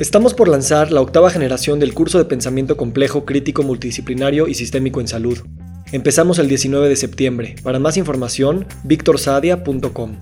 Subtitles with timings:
[0.00, 5.02] Estamos por lanzar la octava generación del curso de pensamiento complejo, crítico, multidisciplinario y sistémico
[5.02, 5.40] en salud.
[5.92, 7.54] Empezamos el 19 de septiembre.
[7.62, 10.16] Para más información, victorsadia.com.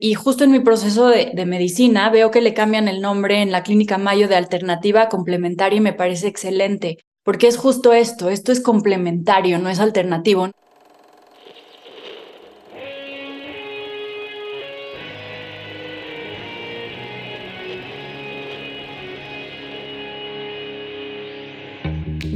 [0.00, 3.52] Y justo en mi proceso de, de, medicina veo que le cambian el nombre en
[3.52, 8.50] la clínica Mayo de alternativa complementaria y me parece excelente, porque es justo esto, esto
[8.50, 10.50] es complementario, no es alternativo.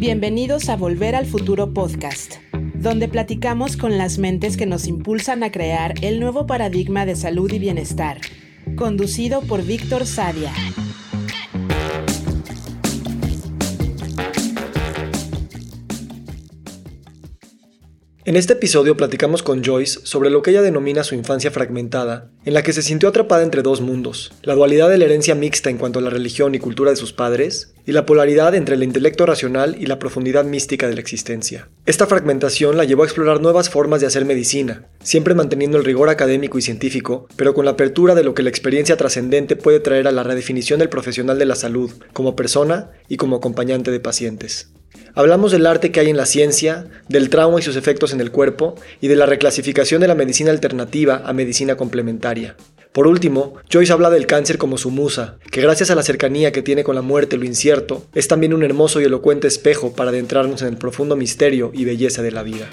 [0.08, 2.36] Bienvenidos a Volver al Futuro Podcast,
[2.76, 7.52] donde platicamos con las mentes que nos impulsan a crear el nuevo paradigma de salud
[7.52, 8.18] y bienestar,
[8.74, 10.50] conducido por Víctor Sadia.
[18.28, 22.52] En este episodio platicamos con Joyce sobre lo que ella denomina su infancia fragmentada, en
[22.52, 25.78] la que se sintió atrapada entre dos mundos, la dualidad de la herencia mixta en
[25.78, 29.24] cuanto a la religión y cultura de sus padres, y la polaridad entre el intelecto
[29.24, 31.70] racional y la profundidad mística de la existencia.
[31.86, 36.10] Esta fragmentación la llevó a explorar nuevas formas de hacer medicina, siempre manteniendo el rigor
[36.10, 40.06] académico y científico, pero con la apertura de lo que la experiencia trascendente puede traer
[40.06, 44.68] a la redefinición del profesional de la salud, como persona y como acompañante de pacientes.
[45.14, 48.30] Hablamos del arte que hay en la ciencia, del trauma y sus efectos en el
[48.30, 52.56] cuerpo, y de la reclasificación de la medicina alternativa a medicina complementaria.
[52.92, 56.62] Por último, Joyce habla del cáncer como su musa, que gracias a la cercanía que
[56.62, 60.62] tiene con la muerte lo incierto, es también un hermoso y elocuente espejo para adentrarnos
[60.62, 62.68] en el profundo misterio y belleza de la vida.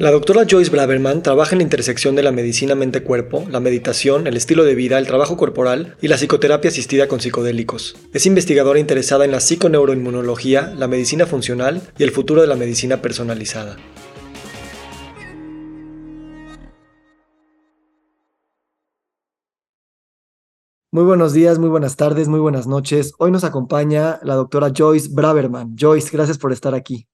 [0.00, 4.34] La doctora Joyce Braverman trabaja en la intersección de la medicina mente-cuerpo, la meditación, el
[4.34, 7.96] estilo de vida, el trabajo corporal y la psicoterapia asistida con psicodélicos.
[8.14, 13.02] Es investigadora interesada en la psiconeuroinmunología, la medicina funcional y el futuro de la medicina
[13.02, 13.76] personalizada.
[20.92, 23.12] Muy buenos días, muy buenas tardes, muy buenas noches.
[23.18, 25.76] Hoy nos acompaña la doctora Joyce Braverman.
[25.78, 27.06] Joyce, gracias por estar aquí.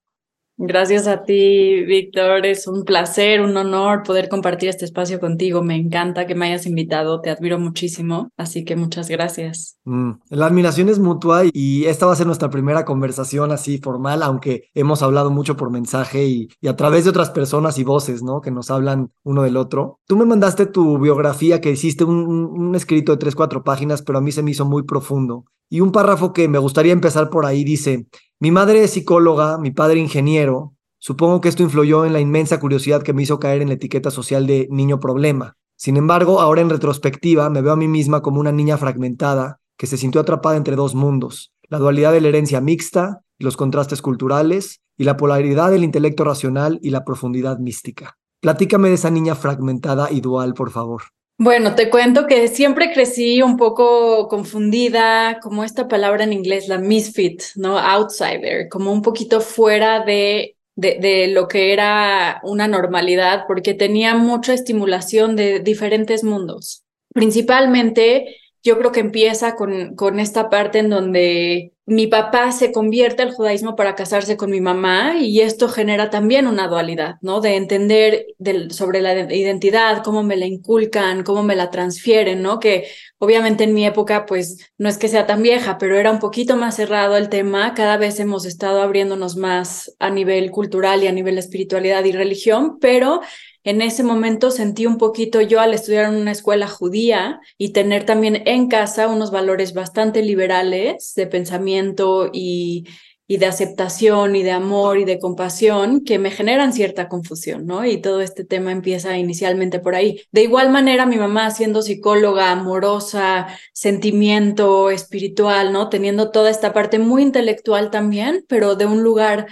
[0.59, 2.47] Gracias a ti, Víctor.
[2.47, 5.61] Es un placer, un honor poder compartir este espacio contigo.
[5.61, 9.77] Me encanta que me hayas invitado, te admiro muchísimo, así que muchas gracias.
[9.85, 14.23] Mm, la admiración es mutua y esta va a ser nuestra primera conversación así formal,
[14.23, 18.41] aunque hemos hablado mucho por mensaje y, a través de otras personas y voces, ¿no?
[18.41, 19.99] Que nos hablan uno del otro.
[20.07, 24.17] Tú me mandaste tu biografía que hiciste un, un escrito de tres, cuatro páginas, pero
[24.17, 25.45] a mí se me hizo muy profundo.
[25.69, 28.07] Y un párrafo que me gustaría empezar por ahí dice,
[28.39, 30.75] mi madre es psicóloga, mi padre ingeniero.
[30.99, 34.11] Supongo que esto influyó en la inmensa curiosidad que me hizo caer en la etiqueta
[34.11, 35.57] social de niño problema.
[35.75, 39.87] Sin embargo, ahora en retrospectiva me veo a mí misma como una niña fragmentada que
[39.87, 44.81] se sintió atrapada entre dos mundos, la dualidad de la herencia mixta, los contrastes culturales
[44.97, 48.17] y la polaridad del intelecto racional y la profundidad mística.
[48.39, 51.01] Platícame de esa niña fragmentada y dual, por favor.
[51.39, 56.79] Bueno, te cuento que siempre crecí un poco confundida, como esta palabra en inglés, la
[56.79, 57.77] misfit, ¿no?
[57.77, 64.15] Outsider, como un poquito fuera de, de, de, lo que era una normalidad, porque tenía
[64.15, 66.83] mucha estimulación de diferentes mundos.
[67.13, 73.23] Principalmente, yo creo que empieza con, con esta parte en donde mi papá se convierte
[73.23, 77.39] al judaísmo para casarse con mi mamá y esto genera también una dualidad, ¿no?
[77.39, 78.25] De entender
[78.71, 82.59] sobre la identidad, cómo me la inculcan, cómo me la transfieren, ¿no?
[82.59, 86.19] Que obviamente en mi época, pues no es que sea tan vieja, pero era un
[86.19, 87.73] poquito más cerrado el tema.
[87.73, 92.79] Cada vez hemos estado abriéndonos más a nivel cultural y a nivel espiritualidad y religión,
[92.81, 93.21] pero
[93.67, 98.05] en ese momento sentí un poquito yo al estudiar en una escuela judía y tener
[98.05, 102.87] también en casa unos valores bastante liberales de pensamiento y,
[103.27, 107.85] y de aceptación y de amor y de compasión que me generan cierta confusión, ¿no?
[107.85, 110.21] Y todo este tema empieza inicialmente por ahí.
[110.31, 115.89] De igual manera, mi mamá siendo psicóloga, amorosa, sentimiento espiritual, ¿no?
[115.89, 119.47] Teniendo toda esta parte muy intelectual también, pero de un lugar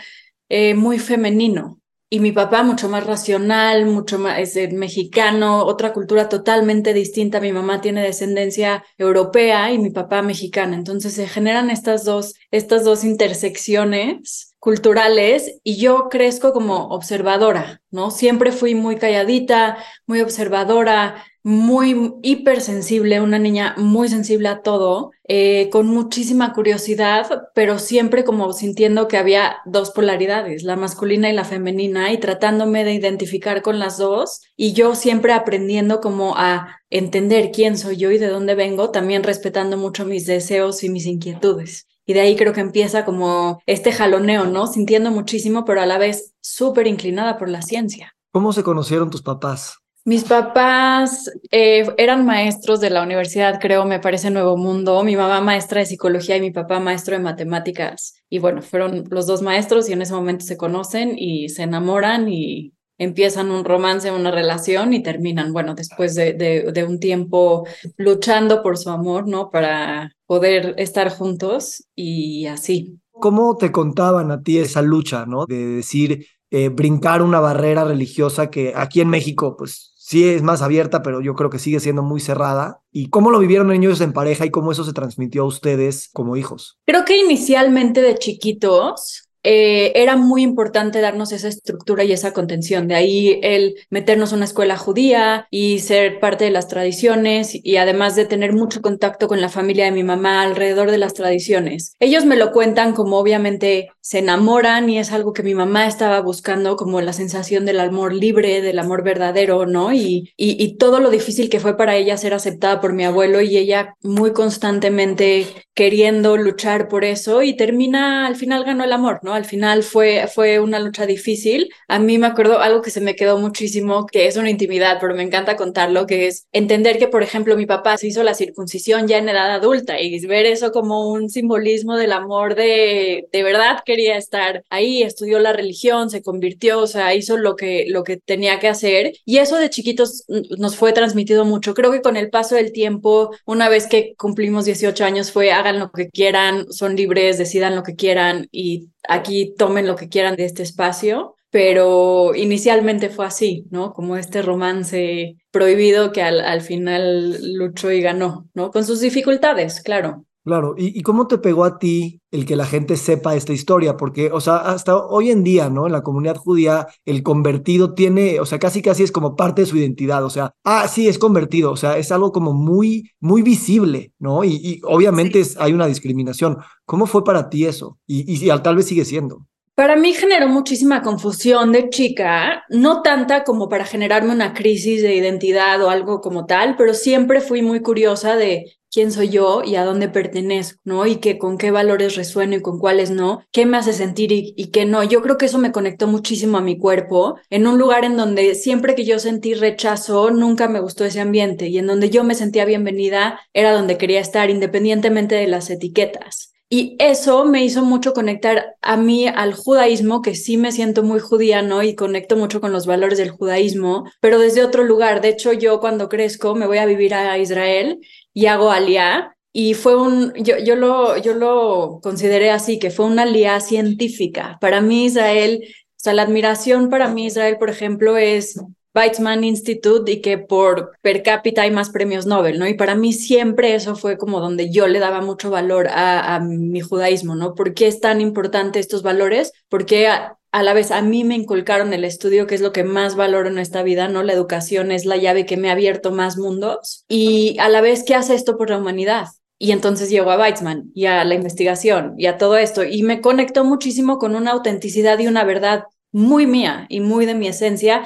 [0.48, 6.30] eh, muy femenino, y mi papá mucho más racional, mucho más es mexicano, otra cultura
[6.30, 7.42] totalmente distinta.
[7.42, 10.75] Mi mamá tiene descendencia europea y mi papá mexicana.
[10.75, 18.12] Entonces se generan estas dos, estas dos intersecciones culturales y yo crezco como observadora, ¿no?
[18.12, 25.69] Siempre fui muy calladita, muy observadora, muy hipersensible, una niña muy sensible a todo, eh,
[25.71, 31.45] con muchísima curiosidad, pero siempre como sintiendo que había dos polaridades, la masculina y la
[31.45, 37.51] femenina, y tratándome de identificar con las dos, y yo siempre aprendiendo como a entender
[37.51, 41.86] quién soy yo y de dónde vengo, también respetando mucho mis deseos y mis inquietudes.
[42.07, 44.65] Y de ahí creo que empieza como este jaloneo, ¿no?
[44.65, 48.15] Sintiendo muchísimo, pero a la vez súper inclinada por la ciencia.
[48.31, 49.85] ¿Cómo se conocieron tus papás?
[50.07, 55.04] Mis papás eh, eran maestros de la universidad, creo, me parece Nuevo Mundo.
[55.04, 58.13] Mi mamá maestra de psicología y mi papá maestro de matemáticas.
[58.30, 62.30] Y bueno, fueron los dos maestros y en ese momento se conocen y se enamoran
[62.30, 67.68] y empiezan un romance, una relación y terminan, bueno, después de, de, un tiempo
[67.98, 69.50] luchando por su amor, ¿no?
[69.50, 73.00] Para poder estar juntos y así.
[73.12, 75.48] ¿Cómo te contaban a ti esa lucha, ¿no?
[75.48, 80.62] De decir, eh, brincar una barrera religiosa que aquí en México, pues sí es más
[80.62, 82.81] abierta, pero yo creo que sigue siendo muy cerrada.
[82.92, 86.38] ¿Y cómo lo vivieron ellos en pareja y cómo eso se transmitió a ustedes como
[86.38, 86.78] hijos?
[86.86, 92.88] Creo que inicialmente de chiquitos eh, era muy importante darnos esa estructura y esa contención.
[92.88, 97.77] De ahí el meternos a una escuela judía y ser parte de las tradiciones y
[97.77, 101.95] además de tener mucho contacto con la familia de mi mamá alrededor de las tradiciones.
[102.00, 106.19] Ellos me lo cuentan como obviamente se enamoran y es algo que mi mamá estaba
[106.21, 109.94] buscando como la sensación del amor libre, del amor verdadero, ¿no?
[109.94, 113.41] Y, y, y todo lo difícil que fue para ella ser aceptada por mi abuelo
[113.41, 115.45] y ella muy constantemente
[115.75, 119.35] queriendo luchar por eso y termina, al final ganó el amor, ¿no?
[119.36, 121.70] Al final fue, fue una lucha difícil.
[121.88, 125.16] A mí me acuerdo algo que se me quedó muchísimo, que es una intimidad, pero
[125.16, 129.08] me encanta contarlo, que es entender que, por ejemplo, mi papá se hizo la circuncisión
[129.08, 133.80] ya en edad adulta y ver eso como un simbolismo del amor de, de verdad
[133.86, 138.18] quería estar ahí, estudió la religión, se convirtió, o sea, hizo lo que, lo que
[138.18, 139.14] tenía que hacer.
[139.26, 140.26] Y eso de chiquitos
[140.58, 141.74] nos fue transmitido mucho.
[141.74, 145.80] Creo que con el paso del tiempo, una vez que cumplimos 18 años, fue hagan
[145.80, 150.36] lo que quieran, son libres, decidan lo que quieran y aquí tomen lo que quieran
[150.36, 153.94] de este espacio, pero inicialmente fue así, ¿no?
[153.94, 158.72] Como este romance prohibido que al, al final luchó y ganó, ¿no?
[158.72, 160.25] Con sus dificultades, claro.
[160.45, 163.97] Claro, ¿Y, cómo te pegó a ti el que la gente sepa esta historia?
[163.97, 165.88] Porque, o sea, hasta hoy en día, ¿no?
[165.88, 169.65] En la comunidad judía, el convertido tiene, o sea, casi casi es como parte de
[169.65, 173.42] su identidad, o sea, ah, sí, es convertido, o sea, es algo como muy, muy
[173.42, 174.44] visible, ¿no?
[174.44, 176.57] Y, obviamente hay una discriminación.
[176.86, 177.98] ¿Cómo fue para ti eso?
[178.06, 179.48] Y, y, tal vez sigue siendo.
[179.75, 185.16] Para mí generó muchísima confusión de chica, no tanta como para generarme una crisis de
[185.16, 189.75] identidad o algo como tal, pero siempre fui muy curiosa de quién soy yo y
[189.75, 191.06] a dónde pertenezco, ¿no?
[191.06, 194.54] Y que con qué valores resueno y con cuáles no, qué me hace sentir y,
[194.56, 195.04] y, qué no.
[195.04, 198.56] Yo creo que eso me conectó muchísimo a mi cuerpo, en un lugar en donde
[198.56, 202.36] siempre que yo sentí rechazo, nunca me gustó ese ambiente y en donde yo me
[202.36, 206.55] sentía bienvenida, era donde quería estar, independientemente de las etiquetas.
[206.67, 211.19] Y eso me hizo mucho conectar a mí al judaísmo, que sí me siento muy
[211.19, 211.83] judía, ¿no?
[211.83, 215.21] Y conecto mucho con los valores del judaísmo, pero desde otro lugar.
[215.21, 218.00] De hecho, yo cuando crezco me voy a vivir a Israel
[218.33, 219.35] y hago aliá.
[219.53, 224.57] Y fue un, yo, yo, lo, yo lo consideré así, que fue una aliá científica.
[224.59, 228.59] Para mí Israel, o sea, la admiración para mí Israel, por ejemplo, es
[228.95, 232.68] Weizmann Institute y que por per cápita hay más premios Nobel, ¿no?
[232.68, 236.81] Y para mí siempre eso fue como donde yo le daba mucho valor a, mi
[236.81, 237.56] judaísmo, ¿no?
[237.56, 239.51] ¿Por qué es tan importante estos valores?
[239.69, 243.15] Porque a la vez a mí me inculcaron el estudio, que es lo que más
[243.15, 244.24] valoro en esta vida, ¿no?
[244.24, 248.03] La educación es la llave que me ha abierto más mundos y a la vez,
[248.06, 249.27] ¿qué hace esto por la humanidad?
[249.57, 253.21] Y entonces llego a Weizmann y a la investigación y a todo esto y me
[253.21, 258.03] conectó muchísimo con una autenticidad y una verdad muy mía y muy de mi esencia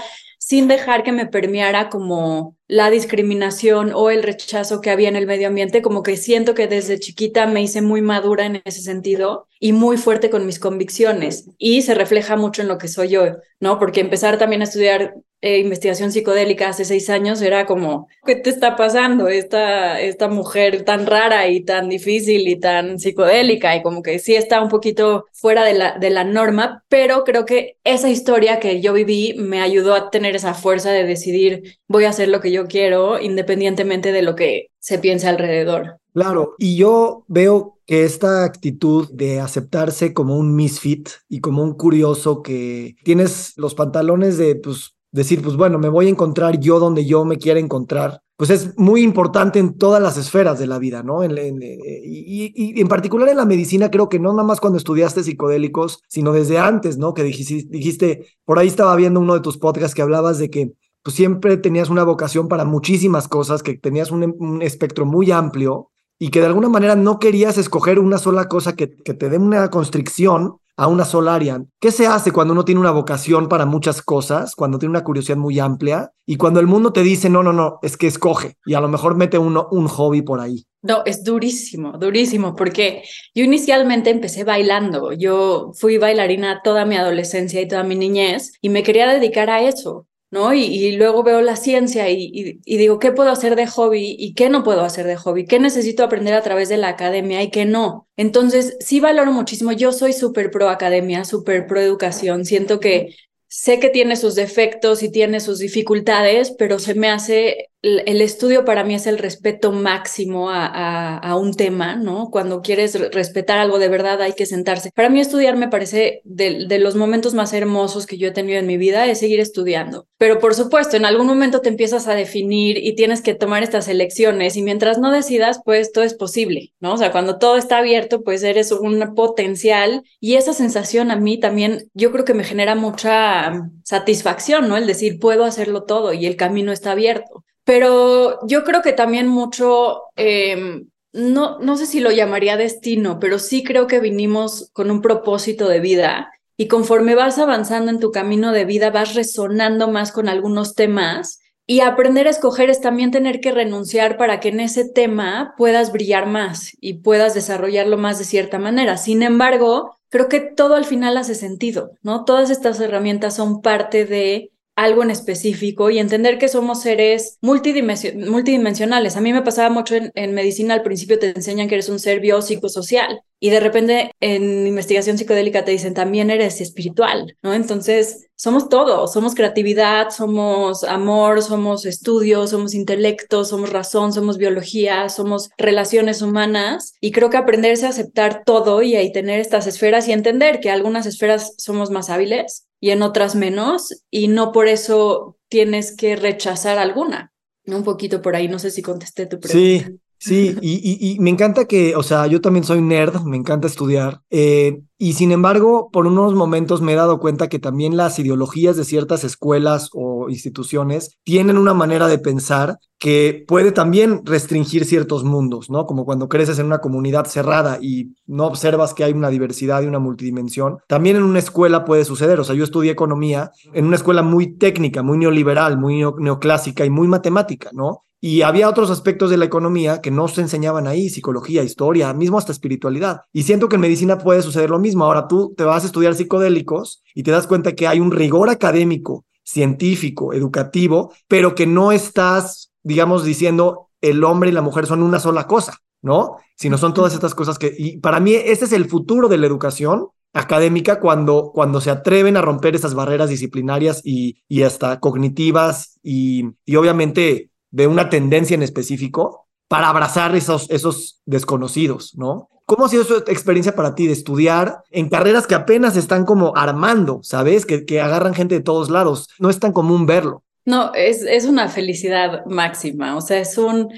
[0.50, 5.28] sin dejar que me permeara como la discriminación o el rechazo que había en el
[5.28, 9.48] medio ambiente, como que siento que desde chiquita me hice muy madura en ese sentido
[9.60, 13.26] y muy fuerte con mis convicciones y se refleja mucho en lo que soy yo,
[13.60, 13.78] ¿no?
[13.78, 18.50] Porque empezar también a estudiar eh, investigación psicodélica hace seis años era como, ¿qué te
[18.50, 19.28] está pasando?
[19.28, 24.36] Esta, esta mujer tan rara y tan difícil y tan psicodélica y como que sí
[24.36, 28.82] está un poquito fuera de la, de la norma, pero creo que esa historia que
[28.82, 32.52] yo viví me ayudó a tener esa fuerza de decidir, voy a hacer lo que
[32.52, 36.00] yo quiero independientemente de lo que se piense alrededor.
[36.14, 41.76] Claro, y yo veo que esta actitud de aceptarse como un misfit y como un
[41.76, 46.80] curioso que tienes los pantalones de, pues, decir, pues bueno, me voy a encontrar yo
[46.80, 50.80] donde yo me quiera encontrar, pues es muy importante en todas las esferas de la
[50.80, 51.24] vida, ¿no?
[51.24, 55.24] En, eh, y, en particular en la medicina, creo que no nada más cuando estudiaste
[55.24, 57.14] psicodélicos, sino desde antes, ¿no?
[57.14, 60.72] Que dijiste, dijiste, por ahí estaba viendo uno de tus podcasts que hablabas de que
[61.02, 65.90] pues siempre tenías una vocación para muchísimas cosas, que tenías un, un espectro muy amplio
[66.18, 69.38] y que de alguna manera no querías escoger una sola cosa que, que te dé
[69.38, 71.62] una constricción, a una sola área.
[71.82, 75.38] ¿Qué se hace cuando uno tiene una vocación para muchas cosas, cuando tiene una curiosidad
[75.38, 78.76] muy amplia y cuando el mundo te dice, no, no, no, es que escoge y
[78.76, 80.66] a lo mejor mete uno un hobby por ahí?
[80.82, 83.04] No, es durísimo, durísimo, porque
[83.36, 85.12] yo inicialmente empecé bailando.
[85.12, 89.62] Yo fui bailarina toda mi adolescencia y toda mi niñez y me quería dedicar a
[89.62, 90.54] eso ¿no?
[90.54, 94.64] Y, luego veo la ciencia y, digo, ¿qué puedo hacer de hobby y qué no
[94.64, 95.46] puedo hacer de hobby?
[95.46, 98.08] ¿Qué necesito aprender a través de la academia y qué no?
[98.16, 99.72] Entonces, sí valoro muchísimo.
[99.72, 102.46] Yo soy súper pro academia, súper pro educación.
[102.46, 103.16] Siento que
[103.48, 108.66] sé que tiene sus defectos y tiene sus dificultades, pero se me hace el estudio
[108.66, 112.30] para mí es el respeto máximo a, un tema, ¿no?
[112.30, 114.92] Cuando quieres respetar algo de verdad hay que sentarse.
[114.94, 118.68] Para mí estudiar me parece de, los momentos más hermosos que yo he tenido en
[118.68, 120.08] mi vida es seguir estudiando.
[120.18, 123.88] Pero por supuesto, en algún momento te empiezas a definir y tienes que tomar estas
[123.88, 126.94] elecciones y mientras no decidas, pues todo es posible, ¿no?
[126.94, 131.40] O sea, cuando todo está abierto, pues eres un potencial y esa sensación a mí
[131.40, 134.76] también yo creo que me genera mucha satisfacción, ¿no?
[134.76, 137.46] El decir, puedo hacerlo todo y el camino está abierto.
[137.70, 143.38] Pero yo creo que también mucho, em, no, no sé si lo llamaría destino, pero
[143.38, 148.10] sí creo que vinimos con un propósito de vida y conforme vas avanzando en tu
[148.10, 153.12] camino de vida, vas resonando más con algunos temas y aprender a escoger es también
[153.12, 158.18] tener que renunciar para que en ese tema puedas brillar más y puedas desarrollarlo más
[158.18, 158.98] de cierta manera.
[158.98, 162.26] Sin embargo, creo que todo al final hace sentido, ¿no?
[162.26, 164.50] Todas estas herramientas son parte de
[164.80, 169.18] algo en específico y entender que somos seres multidimensionales.
[169.18, 172.22] A mí me pasaba mucho en, medicina, al principio te enseñan que eres un ser
[172.22, 177.54] biopsicosocial y de repente en investigación psicodélica te dicen también eres espiritual, ¿no?
[177.54, 185.10] Entonces, somos todo, somos creatividad, somos amor, somos estudios, somos intelecto, somos razón, somos biología,
[185.10, 190.08] somos relaciones humanas y creo que aprenderse a aceptar todo y ahí tener estas esferas
[190.08, 194.68] y entender que algunas esferas somos más hábiles y en otras menos, y no por
[194.68, 197.34] eso tienes que rechazar alguna.
[197.66, 199.88] Un poquito por ahí, no sé si contesté tu pregunta.
[199.88, 203.68] Sí, sí, y, y, me encanta que, o sea, yo también soy nerd, me encanta
[203.68, 208.20] estudiar, eh, y sin embargo, por unos momentos me he dado cuenta que también las
[208.20, 214.84] ideologías de ciertas escuelas o instituciones tienen una manera de pensar que puede también restringir
[214.84, 215.86] ciertos mundos, ¿no?
[215.86, 219.86] Como cuando creces en una comunidad cerrada y no observas que hay una diversidad y
[219.86, 220.80] una multidimensión.
[220.90, 222.38] También en una escuela puede suceder.
[222.42, 226.90] O sea, yo estudié economía en una escuela muy técnica, muy neoliberal, muy neoclásica y
[226.90, 228.04] muy matemática, ¿no?
[228.22, 232.38] Y había otros aspectos de la economía que no se enseñaban ahí, psicología, historia, mismo
[232.38, 233.22] hasta espiritualidad.
[233.32, 235.06] Y siento que en medicina puede suceder lo mismo.
[235.06, 238.50] Ahora tú te vas a estudiar psicodélicos y te das cuenta que hay un rigor
[238.50, 245.02] académico, científico, educativo, pero que no estás, digamos, diciendo el hombre y la mujer son
[245.02, 246.38] una sola cosa, ¿no?
[246.56, 247.74] Sino son todas estas cosas que...
[247.78, 252.38] Y para mí ese es el futuro de la educación académica cuando, cuando se atreven
[252.38, 258.56] a romper esas barreras disciplinarias y, y hasta cognitivas y, y obviamente de una tendencia
[258.56, 262.50] en específico para abrazar esos, esos desconocidos, ¿no?
[262.66, 266.56] ¿Cómo ha sido su experiencia para ti de estudiar en carreras que apenas están como
[266.56, 267.66] armando, ¿sabes?
[267.66, 269.28] Que, que agarran gente de todos lados.
[269.40, 270.44] No es tan común verlo.
[270.66, 273.18] No, es, es una felicidad máxima.
[273.18, 273.90] O sea, es un,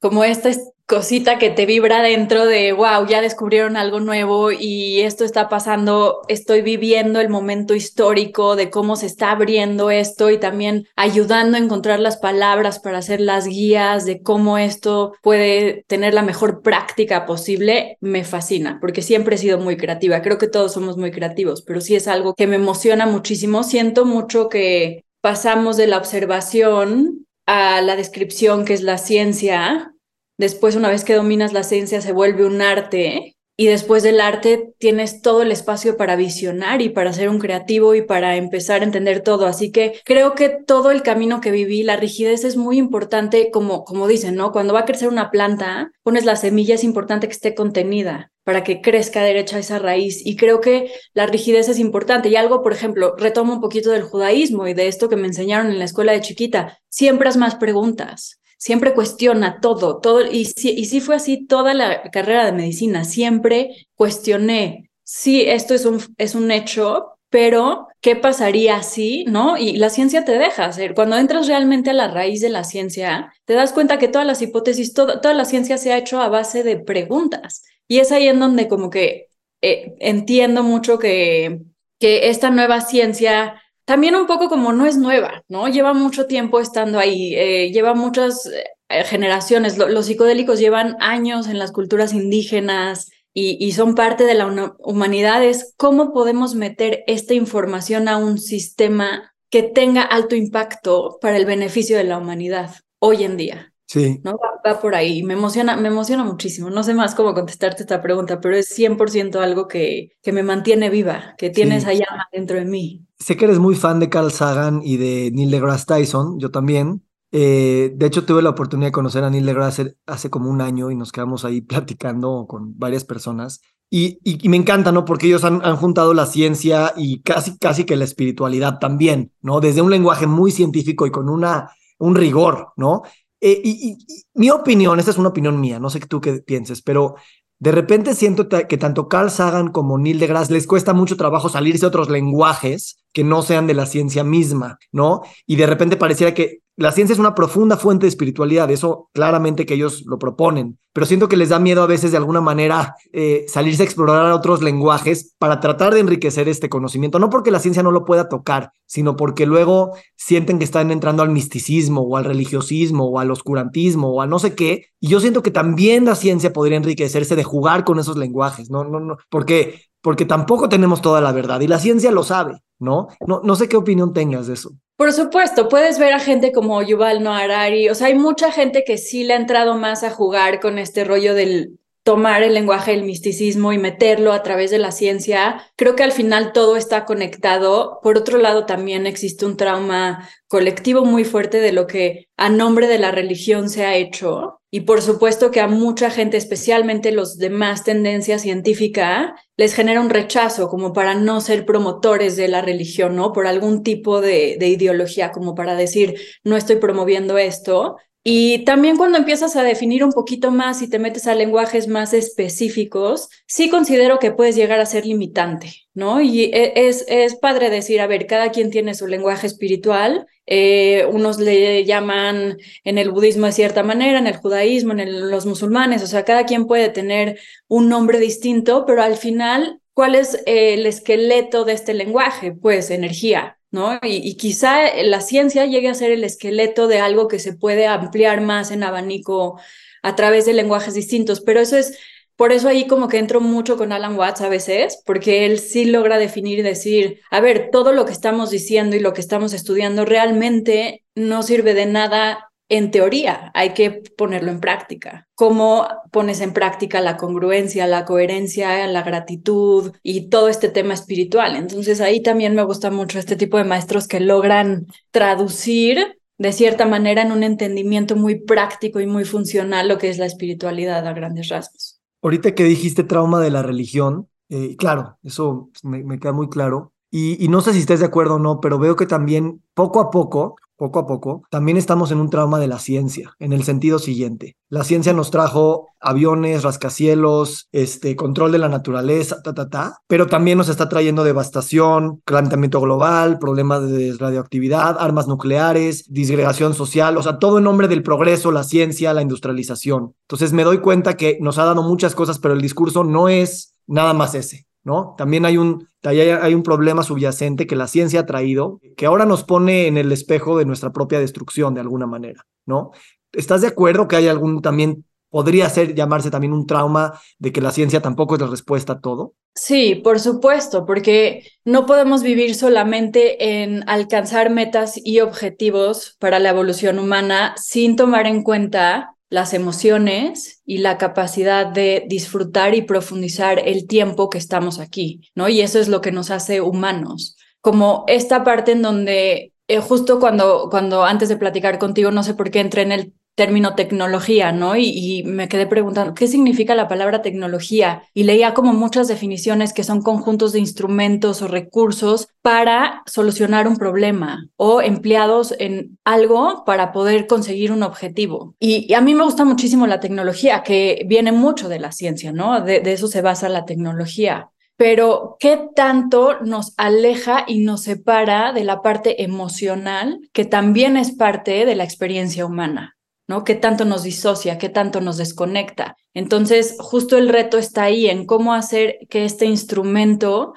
[0.00, 0.50] como esta
[0.88, 6.22] cosita que te vibra dentro de, wow, ya descubrieron algo nuevo y esto está pasando,
[6.28, 11.60] estoy viviendo el momento histórico de cómo se está abriendo esto y también ayudando a
[11.60, 17.26] encontrar las palabras para hacer las guías de cómo esto puede tener la mejor práctica
[17.26, 21.60] posible, me fascina, porque siempre he sido muy creativa, creo que todos somos muy creativos,
[21.60, 27.26] pero sí es algo que me emociona muchísimo, siento mucho que pasamos de la observación
[27.44, 29.92] a la descripción que es la ciencia
[30.38, 33.34] Después, una vez que dominas la ciencia, se vuelve un arte.
[33.60, 37.96] Y después del arte tienes todo el espacio para visionar y para ser un creativo
[37.96, 39.46] y para empezar a entender todo.
[39.46, 43.84] Así que creo que todo el camino que viví, la rigidez es muy importante, como,
[43.84, 44.52] como dicen, ¿no?
[44.52, 48.62] Cuando va a crecer una planta, pones la semilla, es importante que esté contenida para
[48.62, 50.24] que crezca derecha esa raíz.
[50.24, 52.28] Y creo que la rigidez es importante.
[52.28, 55.72] Y algo, por ejemplo, retomo un poquito del judaísmo y de esto que me enseñaron
[55.72, 56.78] en la escuela de chiquita.
[56.88, 61.72] Siempre haz más preguntas siempre cuestiona todo, todo, y sí, y sí fue así toda
[61.72, 68.16] la carrera de medicina, siempre cuestioné, sí, esto es un, es un hecho, pero ¿qué
[68.16, 69.56] pasaría si, no?
[69.56, 73.32] Y la ciencia te deja hacer, cuando entras realmente a la raíz de la ciencia,
[73.44, 76.62] te das cuenta que todas las hipótesis, toda la ciencia se ha hecho a base
[76.64, 79.28] de preguntas, y es ahí en donde como que
[79.62, 81.60] eh, entiendo mucho que,
[81.98, 85.66] que esta nueva ciencia también un poco como no es nueva, ¿no?
[85.66, 89.78] Lleva mucho tiempo estando ahí, eh, lleva muchas eh, generaciones.
[89.78, 95.42] los psicodélicos llevan años en las culturas indígenas y, son parte de la humanidad.
[95.42, 101.46] Es cómo podemos meter esta información a un sistema que tenga alto impacto para el
[101.46, 103.72] beneficio de la humanidad hoy en día.
[103.88, 104.20] Sí.
[104.22, 104.38] ¿no?
[104.66, 105.22] Va, por ahí.
[105.22, 106.68] Me emociona, me emociona muchísimo.
[106.68, 110.90] No sé más cómo contestarte esta pregunta, pero es 100% algo que, que me mantiene
[110.90, 113.06] viva, que tiene esa llama dentro de mí.
[113.18, 117.02] Sé que eres muy fan de Carl Sagan y de Neil deGrasse Tyson, yo también.
[117.32, 120.90] Eh, de hecho, tuve la oportunidad de conocer a Neil deGrasse hace como un año
[120.90, 123.62] y nos quedamos ahí platicando con varias personas.
[123.90, 125.06] Y, y, me encanta, ¿no?
[125.06, 129.60] Porque ellos han, han, juntado la ciencia y casi, casi que la espiritualidad también, ¿no?
[129.60, 133.02] Desde un lenguaje muy científico y con una, un rigor, ¿no?
[133.40, 133.98] Eh, y,
[134.34, 137.16] mi opinión, esta es una opinión mía, no sé tú qué pienses, pero
[137.60, 141.84] de repente siento que tanto Carl Sagan como Neil deGrasse les cuesta mucho trabajo salirse
[141.84, 145.22] a otros lenguajes que no sean de la ciencia misma, ¿no?
[145.46, 149.66] Y de repente pareciera que la ciencia es una profunda fuente de espiritualidad, eso claramente
[149.66, 152.94] que ellos lo proponen, pero siento que les da miedo a veces de alguna manera
[153.12, 157.58] eh, salirse a explorar otros lenguajes para tratar de enriquecer este conocimiento, no porque la
[157.58, 162.16] ciencia no lo pueda tocar, sino porque luego sienten que están entrando al misticismo o
[162.16, 166.04] al religiosismo o al oscurantismo o a no sé qué, y yo siento que también
[166.04, 170.68] la ciencia podría enriquecerse de jugar con esos lenguajes, no, no, no, porque porque tampoco
[170.68, 173.08] tenemos toda la verdad y la ciencia lo sabe, ¿no?
[173.26, 174.70] No, no sé qué opinión tengas de eso.
[174.98, 178.82] Por supuesto, puedes ver a gente como Yuval Noah Harari, o sea, hay mucha gente
[178.82, 181.78] que sí le ha entrado más a jugar con este rollo del
[182.08, 185.60] tomar el lenguaje del misticismo y meterlo a través de la ciencia.
[185.76, 188.00] Creo que al final todo está conectado.
[188.02, 192.86] Por otro lado, también existe un trauma colectivo muy fuerte de lo que a nombre
[192.86, 194.62] de la religión se ha hecho.
[194.70, 200.00] Y por supuesto que a mucha gente, especialmente los de más tendencia científica, les genera
[200.00, 203.34] un rechazo como para no ser promotores de la religión, ¿no?
[203.34, 207.98] Por algún tipo de, de ideología, como para decir, no estoy promoviendo esto.
[208.24, 212.12] Y también cuando empiezas a definir un poquito más y te metes a lenguajes más
[212.12, 216.20] específicos, sí considero que puedes llegar a ser limitante, ¿no?
[216.20, 221.06] Y e, es, es padre decir, a ver, cada quien tiene su lenguaje espiritual, eh,
[221.10, 226.02] unos le llaman en el budismo de cierta manera, en el judaísmo, en los musulmanes,
[226.02, 230.86] o sea, cada quien puede tener un nombre distinto, pero al final, ¿cuál es el
[230.86, 232.52] esqueleto de este lenguaje?
[232.52, 233.98] Pues energía, ¿no?
[234.02, 238.40] Y, quizá la ciencia llegue a ser el esqueleto de algo que se puede ampliar
[238.40, 239.60] más en abanico
[240.02, 241.98] a través de lenguajes distintos, pero eso es,
[242.36, 245.84] por eso ahí como que entro mucho con Alan Watts a veces, porque él sí
[245.84, 249.52] logra definir y decir, a ver, todo lo que estamos diciendo y lo que estamos
[249.52, 255.26] estudiando realmente no sirve de nada en teoría, hay que ponerlo en práctica.
[255.34, 261.56] ¿Cómo pones en práctica la congruencia, la coherencia, la gratitud y todo este tema espiritual?
[261.56, 266.86] Entonces ahí también me gusta mucho este tipo de maestros que logran traducir de cierta
[266.86, 271.12] manera en un entendimiento muy práctico y muy funcional lo que es la espiritualidad a
[271.12, 272.00] grandes rasgos.
[272.22, 276.92] Ahorita que dijiste trauma de la religión, eh, claro, eso me, queda muy claro.
[277.10, 280.00] Y, y, no sé si estés de acuerdo o no, pero veo que también poco
[280.00, 283.64] a poco poco a poco, también estamos en un trauma de la ciencia, en el
[283.64, 284.56] sentido siguiente.
[284.70, 290.26] La ciencia nos trajo aviones, rascacielos, este, control de la naturaleza, ta, ta, ta, pero
[290.26, 297.22] también nos está trayendo devastación, calentamiento global, problemas de radioactividad, armas nucleares, disgregación social, o
[297.22, 300.14] sea, todo en nombre del progreso, la ciencia, la industrialización.
[300.28, 303.74] Entonces me doy cuenta que nos ha dado muchas cosas, pero el discurso no es
[303.88, 304.67] nada más ese.
[304.88, 305.14] ¿No?
[305.18, 309.44] También hay un, hay un problema subyacente que la ciencia ha traído, que ahora nos
[309.44, 312.92] pone en el espejo de nuestra propia destrucción de alguna manera, ¿no?
[313.32, 317.60] ¿Estás de acuerdo que hay algún también, podría ser llamarse también un trauma de que
[317.60, 319.34] la ciencia tampoco es la respuesta a todo?
[319.54, 326.48] Sí, por supuesto, porque no podemos vivir solamente en alcanzar metas y objetivos para la
[326.48, 333.60] evolución humana sin tomar en cuenta las emociones y la capacidad de disfrutar y profundizar
[333.66, 335.48] el tiempo que estamos aquí, ¿no?
[335.48, 337.36] Y eso es lo que nos hace humanos.
[337.60, 342.32] Como esta parte en donde eh, justo cuando, cuando antes de platicar contigo, no sé
[342.32, 344.76] por qué entré en el término tecnología, ¿no?
[344.76, 348.02] Y, me quedé preguntando, ¿qué significa la palabra tecnología?
[348.12, 353.76] Y leía como muchas definiciones que son conjuntos de instrumentos o recursos para solucionar un
[353.76, 358.56] problema o empleados en algo para poder conseguir un objetivo.
[358.58, 362.60] Y, a mí me gusta muchísimo la tecnología, que viene mucho de la ciencia, ¿no?
[362.60, 368.62] de eso se basa la tecnología pero ¿qué tanto nos aleja y nos separa de
[368.62, 372.97] la parte emocional, que también es parte de la experiencia humana?
[373.28, 373.44] ¿No?
[373.44, 374.58] ¿Qué tanto nos disocia?
[374.58, 375.96] ¿Qué tanto nos desconecta?
[376.14, 380.54] Entonces, justo el reto está ahí en cómo hacer que este instrumento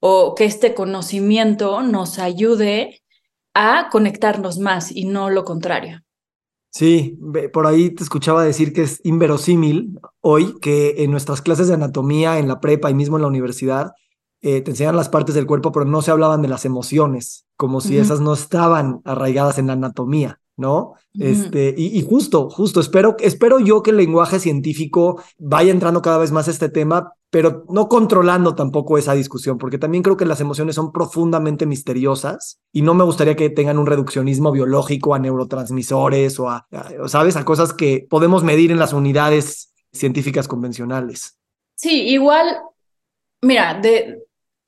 [0.00, 3.02] o que este conocimiento nos ayude
[3.54, 6.00] a conectarnos más y no lo contrario.
[6.70, 7.18] Sí,
[7.52, 12.38] por ahí te escuchaba decir que es inverosímil hoy que en nuestras clases de anatomía,
[12.38, 13.92] en la prepa y mismo en la universidad,
[14.40, 17.80] eh, te enseñan las partes del cuerpo, pero no se hablaban de las emociones, como
[17.80, 20.40] si esas no estaban arraigadas en la anatomía.
[20.62, 20.94] ¿No?
[21.18, 26.16] Este, y, y, justo, justo, espero, espero yo que el lenguaje científico vaya entrando cada
[26.16, 30.24] vez más a este tema, pero no controlando tampoco esa discusión, porque también creo que
[30.24, 35.18] las emociones son profundamente misteriosas y no me gustaría que tengan un reduccionismo biológico a
[35.18, 36.66] neurotransmisores o a,
[37.06, 37.36] ¿sabes?
[37.36, 41.38] A cosas que podemos medir en las unidades científicas convencionales.
[41.74, 42.56] Sí, igual,
[43.42, 44.21] mira, de,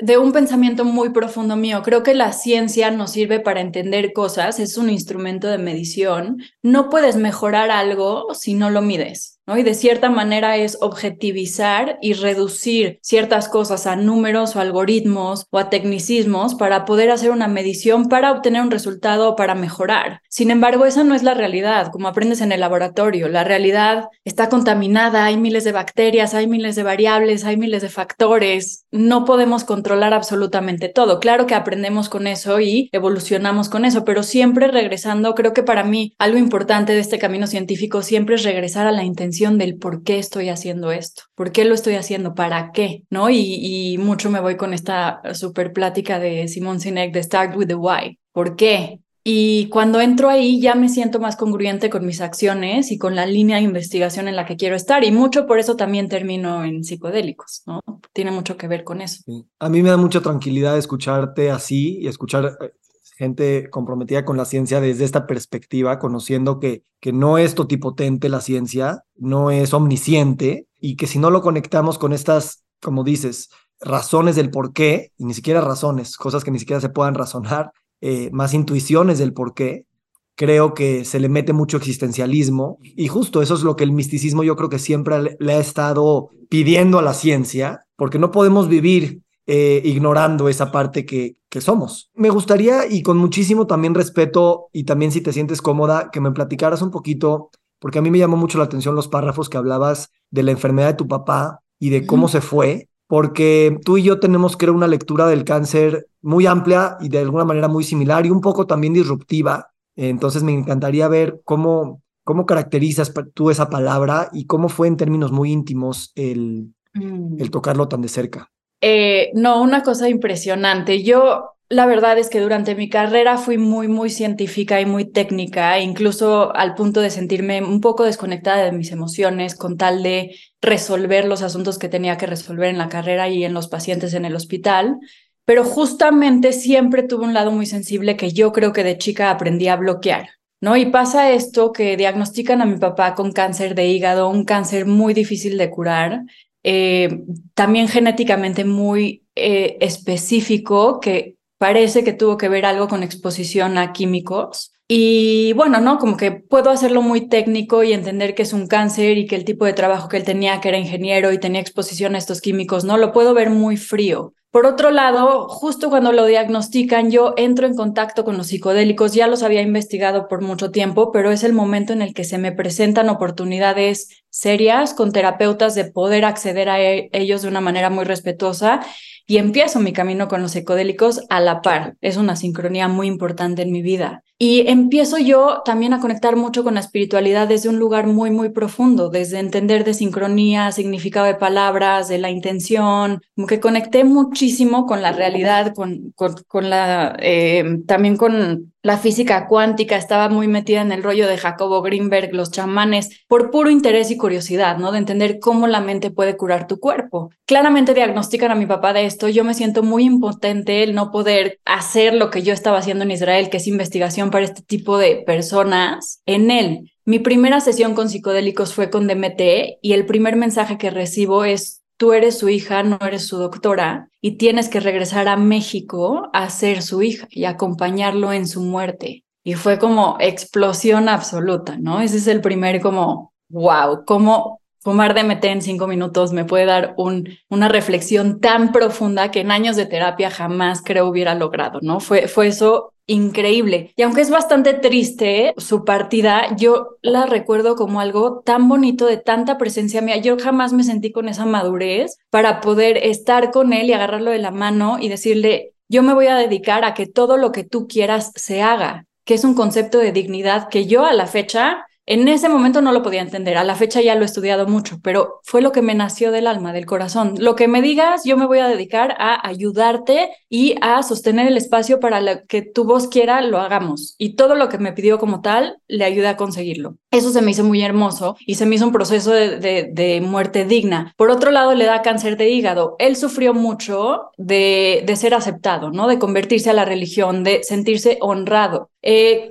[0.05, 1.81] de un pensamiento muy profundo mío.
[1.83, 6.43] Creo que la ciencia nos sirve para entender cosas, es un instrumento de medición.
[6.63, 9.34] No puedes mejorar algo si no lo mides.
[9.47, 9.59] ¿No?
[9.59, 15.59] Y de cierta manera es objetivizar y reducir ciertas cosas a números o algoritmos o
[15.59, 20.21] a tecnicismos para poder hacer una medición para obtener un resultado o para mejorar.
[20.29, 23.29] Sin embargo, esa no es la realidad, como aprendes en el laboratorio.
[23.29, 27.89] La realidad está contaminada, hay miles de bacterias, hay miles de variables, hay miles de
[27.89, 28.87] factores.
[28.91, 31.21] No podemos controlar absolutamente todo.
[31.21, 35.85] Claro que aprendemos con eso y evolucionamos con eso, pero siempre regresando, creo que para
[35.85, 40.03] mí algo importante de este camino científico siempre es regresar a la intención del por
[40.03, 43.31] qué estoy haciendo esto, por qué lo estoy haciendo, para qué, ¿no?
[43.31, 47.75] Y, mucho me voy con esta super plática de Simon Sinek de Start with the
[47.75, 49.01] Why, ¿por qué?
[49.27, 53.25] Y cuando entro ahí ya me siento más congruente con mis acciones y con la
[53.25, 55.03] línea de investigación en la que quiero estar.
[55.03, 57.81] Y mucho por eso también termino en psicodélicos, ¿no?
[58.13, 59.23] Tiene mucho que ver con eso.
[59.59, 62.73] A mí me da mucha tranquilidad escucharte así y escuchar eh,
[63.17, 68.41] gente comprometida con la ciencia desde esta perspectiva, conociendo que, que no es totipotente la
[68.41, 73.51] ciencia, no es omnisciente y que si no lo conectamos con estas, como dices,
[73.81, 77.73] razones del por qué, y ni siquiera razones, cosas que ni siquiera se puedan razonar,
[78.01, 79.87] eh, más intuiciones del por qué,
[80.35, 84.43] creo que se le mete mucho existencialismo y justo eso es lo que el misticismo
[84.43, 89.21] yo creo que siempre le ha estado pidiendo a la ciencia, porque no podemos vivir
[89.47, 92.11] eh, ignorando esa parte que, que somos.
[92.15, 96.33] Me gustaría, y con muchísimo también respeto, y también si te sientes cómoda, que me
[96.33, 100.11] platicaras un poquito, porque a mí me llamó mucho la atención los párrafos que hablabas
[100.31, 104.19] de la enfermedad de tu papá y de cómo se fue, porque tú y yo
[104.19, 108.31] tenemos, creo, una lectura del cáncer muy amplia y de alguna manera muy similar y
[108.31, 109.69] un poco también disruptiva.
[109.95, 115.31] Entonces me encantaría ver cómo, cómo caracterizas tú esa palabra y cómo fue en términos
[115.31, 117.37] muy íntimos el, mm.
[117.39, 118.51] el tocarlo tan de cerca.
[118.87, 121.03] Eh, no, una cosa impresionante.
[121.03, 125.81] Yo, la verdad es que durante mi carrera fui muy, muy científica y muy técnica,
[125.81, 131.25] incluso al punto de sentirme un poco desconectada de mis emociones con tal de resolver
[131.25, 134.37] los asuntos que tenía que resolver en la carrera y en los pacientes en el
[134.37, 134.99] hospital.
[135.47, 139.69] Pero justamente siempre tuve un lado muy sensible que yo creo que de chica aprendí
[139.69, 140.29] a bloquear.
[140.61, 140.77] ¿No?
[140.77, 145.13] Y pasa esto que diagnostican a mi papá con cáncer de hígado, un cáncer muy
[145.13, 146.23] difícil de curar,
[146.65, 147.21] eh,
[147.55, 153.93] también genéticamente muy eh, específico que parece que tuvo que ver algo con exposición a
[153.93, 154.73] químicos.
[154.89, 155.99] Y bueno, ¿no?
[155.99, 159.45] Como que puedo hacerlo muy técnico y entender que es un cáncer y que el
[159.45, 162.85] tipo de trabajo que él tenía, que era ingeniero y tenía exposición a estos químicos,
[162.85, 162.99] ¿no?
[162.99, 164.35] Lo puedo ver muy frío.
[164.55, 169.27] Por otro lado, justo cuando lo diagnostican, yo entro en contacto con los psicodélicos, ya
[169.27, 172.53] los había investigado por mucho tiempo, pero es el momento en el que se me
[172.53, 178.05] presentan oportunidades serias con terapeutas de poder acceder a e-, ellos de una manera muy
[178.05, 178.87] respetuosa
[179.27, 181.97] y empiezo mi camino con los psicodélicos a la par.
[182.01, 184.23] Es una sincronía muy importante en mi vida.
[184.37, 188.49] Y empiezo yo también a conectar mucho con la espiritualidad desde un lugar muy, muy
[188.49, 194.87] profundo, desde entender de sincronía, significado de palabras, de la intención, como que conecté muchísimo
[194.87, 200.83] con la realidad, con, con, la, eh, también con la física cuántica, estaba muy metida
[200.83, 204.93] en el rollo de Jacobo Greenberg, los chamanes, por puro interés y curiosidad, ¿no?
[204.93, 207.31] De entender cómo la mente puede curar tu cuerpo.
[207.47, 211.61] Claramente diagnostican a mi papá de esto, yo me siento muy impotente el no poder
[211.65, 215.23] hacer lo que yo estaba haciendo en Israel, que es investigación para este tipo de
[215.25, 216.93] personas, en él.
[217.05, 221.83] Mi primera sesión con psicodélicos fue con DMT y el primer mensaje que recibo es
[221.97, 226.51] tú eres su hija, no eres su doctora, y tienes que regresar a México a
[226.51, 229.25] ser su hija y acompañarlo en su muerte.
[229.45, 232.01] Y fue como explosión absoluta, ¿no?
[232.01, 236.95] Ese es el primer como, wow, cómo fumar DMT en cinco minutos me puede dar
[236.99, 242.01] un, una reflexión tan profunda que en años de terapia jamás creo hubiera logrado, ¿no?
[242.01, 243.93] Fue, fue eso increíble.
[243.97, 249.17] Y aunque es bastante triste su partida, yo la recuerdo como algo tan bonito de
[249.17, 250.19] tanta presencia mía.
[250.19, 254.39] Yo jamás me sentí con esa madurez para poder estar con él y agarrarlo de
[254.39, 257.89] la mano y decirle, yo me voy a dedicar a que todo lo que tú
[257.89, 262.29] quieras se haga, que es un concepto de dignidad que yo a la fecha En
[262.29, 265.41] ese momento no lo podía entender, a la fecha ya lo he estudiado mucho, pero
[265.43, 267.35] fue lo que me nació del alma, del corazón.
[267.39, 271.57] Lo que me digas, yo me voy a dedicar a ayudarte y a sostener el
[271.57, 274.17] espacio para que tu voz quiera, lo hagamos.
[274.19, 276.97] Y todo lo que me pidió como tal, le ayude a conseguirlo.
[277.11, 280.67] Eso se me hizo muy hermoso y se me hizo un proceso de, de, muerte
[280.67, 281.15] digna.
[281.17, 282.97] Por otro lado, le da cáncer de hígado.
[282.99, 286.07] Él sufrió mucho de, de ser aceptado, ¿no?
[286.07, 288.91] De convertirse a la religión, de sentirse honrado.
[289.01, 289.51] Eh,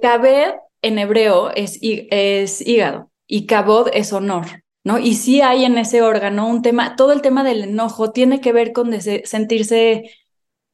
[0.84, 4.46] en hebreo es, es hígado y kabod es honor,
[4.84, 5.00] ¿no?
[5.00, 8.54] Y sí hay en ese órgano un tema, todo el tema del enojo tiene que
[8.54, 10.12] ver con sentirse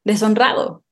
[0.04, 0.84] deshonrado.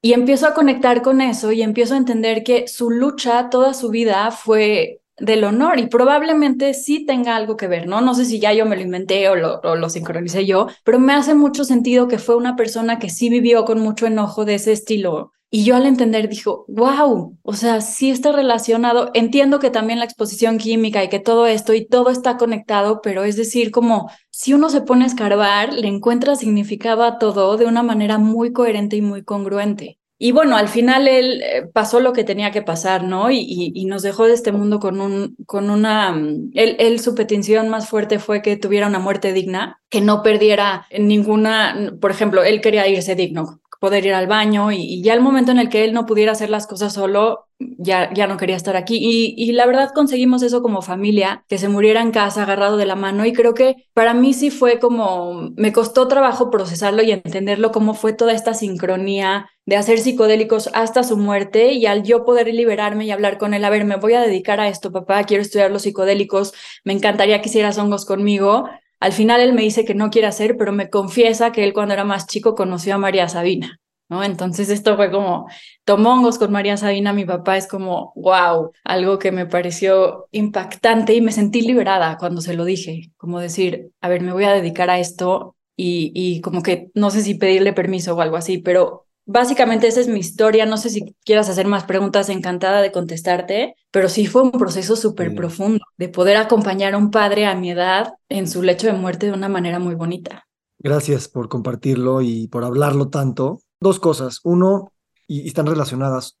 [0.00, 3.90] Y empiezo a conectar con eso y empiezo a entender que su lucha toda su
[3.90, 8.00] vida fue del honor y probablemente sí tenga algo que ver, ¿no?
[8.00, 10.98] No sé si ya yo me lo inventé o lo, o lo sincronicé yo, pero
[10.98, 14.56] me hace mucho sentido que fue una persona que sí vivió con mucho enojo de
[14.56, 19.12] ese estilo y yo al entender dijo, wow, o sea, sí está relacionado.
[19.14, 23.22] Entiendo que también la exposición química y que todo esto y todo está conectado, pero
[23.22, 27.66] es decir, como si uno se pone a escarbar, le encuentra significado a todo de
[27.66, 30.00] una manera muy coherente y muy congruente.
[30.18, 33.30] Y bueno, al final él eh, pasó lo que tenía que pasar, ¿no?
[33.30, 36.12] Y, y, nos dejó de este mundo con, un, con una...
[36.12, 40.22] Mm, él, él, su petición más fuerte fue que tuviera una muerte digna, que no
[40.22, 45.20] perdiera ninguna, por ejemplo, él quería irse digno, poder ir al baño y, ya el
[45.20, 48.56] momento en el que él no pudiera hacer las cosas solo, ya, ya no quería
[48.56, 48.96] estar aquí.
[48.96, 52.86] Y, y, la verdad conseguimos eso como familia, que se muriera en casa agarrado de
[52.86, 57.10] la mano y creo que para mí sí fue como, me costó trabajo procesarlo y
[57.10, 62.24] entenderlo cómo fue toda esta sincronía de hacer psicodélicos hasta su muerte y al yo
[62.24, 65.24] poder liberarme y hablar con él, a ver, me voy a dedicar a esto, papá,
[65.24, 68.66] quiero estudiar los psicodélicos, me encantaría que hicieras hongos conmigo
[69.04, 71.92] al final él me dice que no quiere hacer, pero me confiesa que él cuando
[71.92, 74.24] era más chico conoció a María Sabina, ¿no?
[74.24, 75.46] Entonces esto fue como,
[75.84, 81.20] tomongos con María Sabina, mi papá es como, wow, algo que me pareció impactante y
[81.20, 84.88] me sentí liberada cuando se lo dije, como decir, a ver, me voy a dedicar
[84.88, 89.04] a esto y, y como que no sé si pedirle permiso o algo así, pero
[89.26, 90.66] Básicamente esa es mi historia.
[90.66, 94.96] No sé si quieras hacer más preguntas, encantada de contestarte, pero sí fue un proceso
[94.96, 98.92] súper profundo de poder acompañar a un padre a mi edad en su lecho de
[98.92, 100.46] muerte de una manera muy bonita.
[100.78, 103.60] Gracias por compartirlo y por hablarlo tanto.
[103.80, 104.40] Dos cosas.
[104.44, 104.92] Uno,
[105.26, 106.38] y, están relacionadas.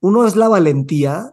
[0.00, 1.32] Uno es la valentía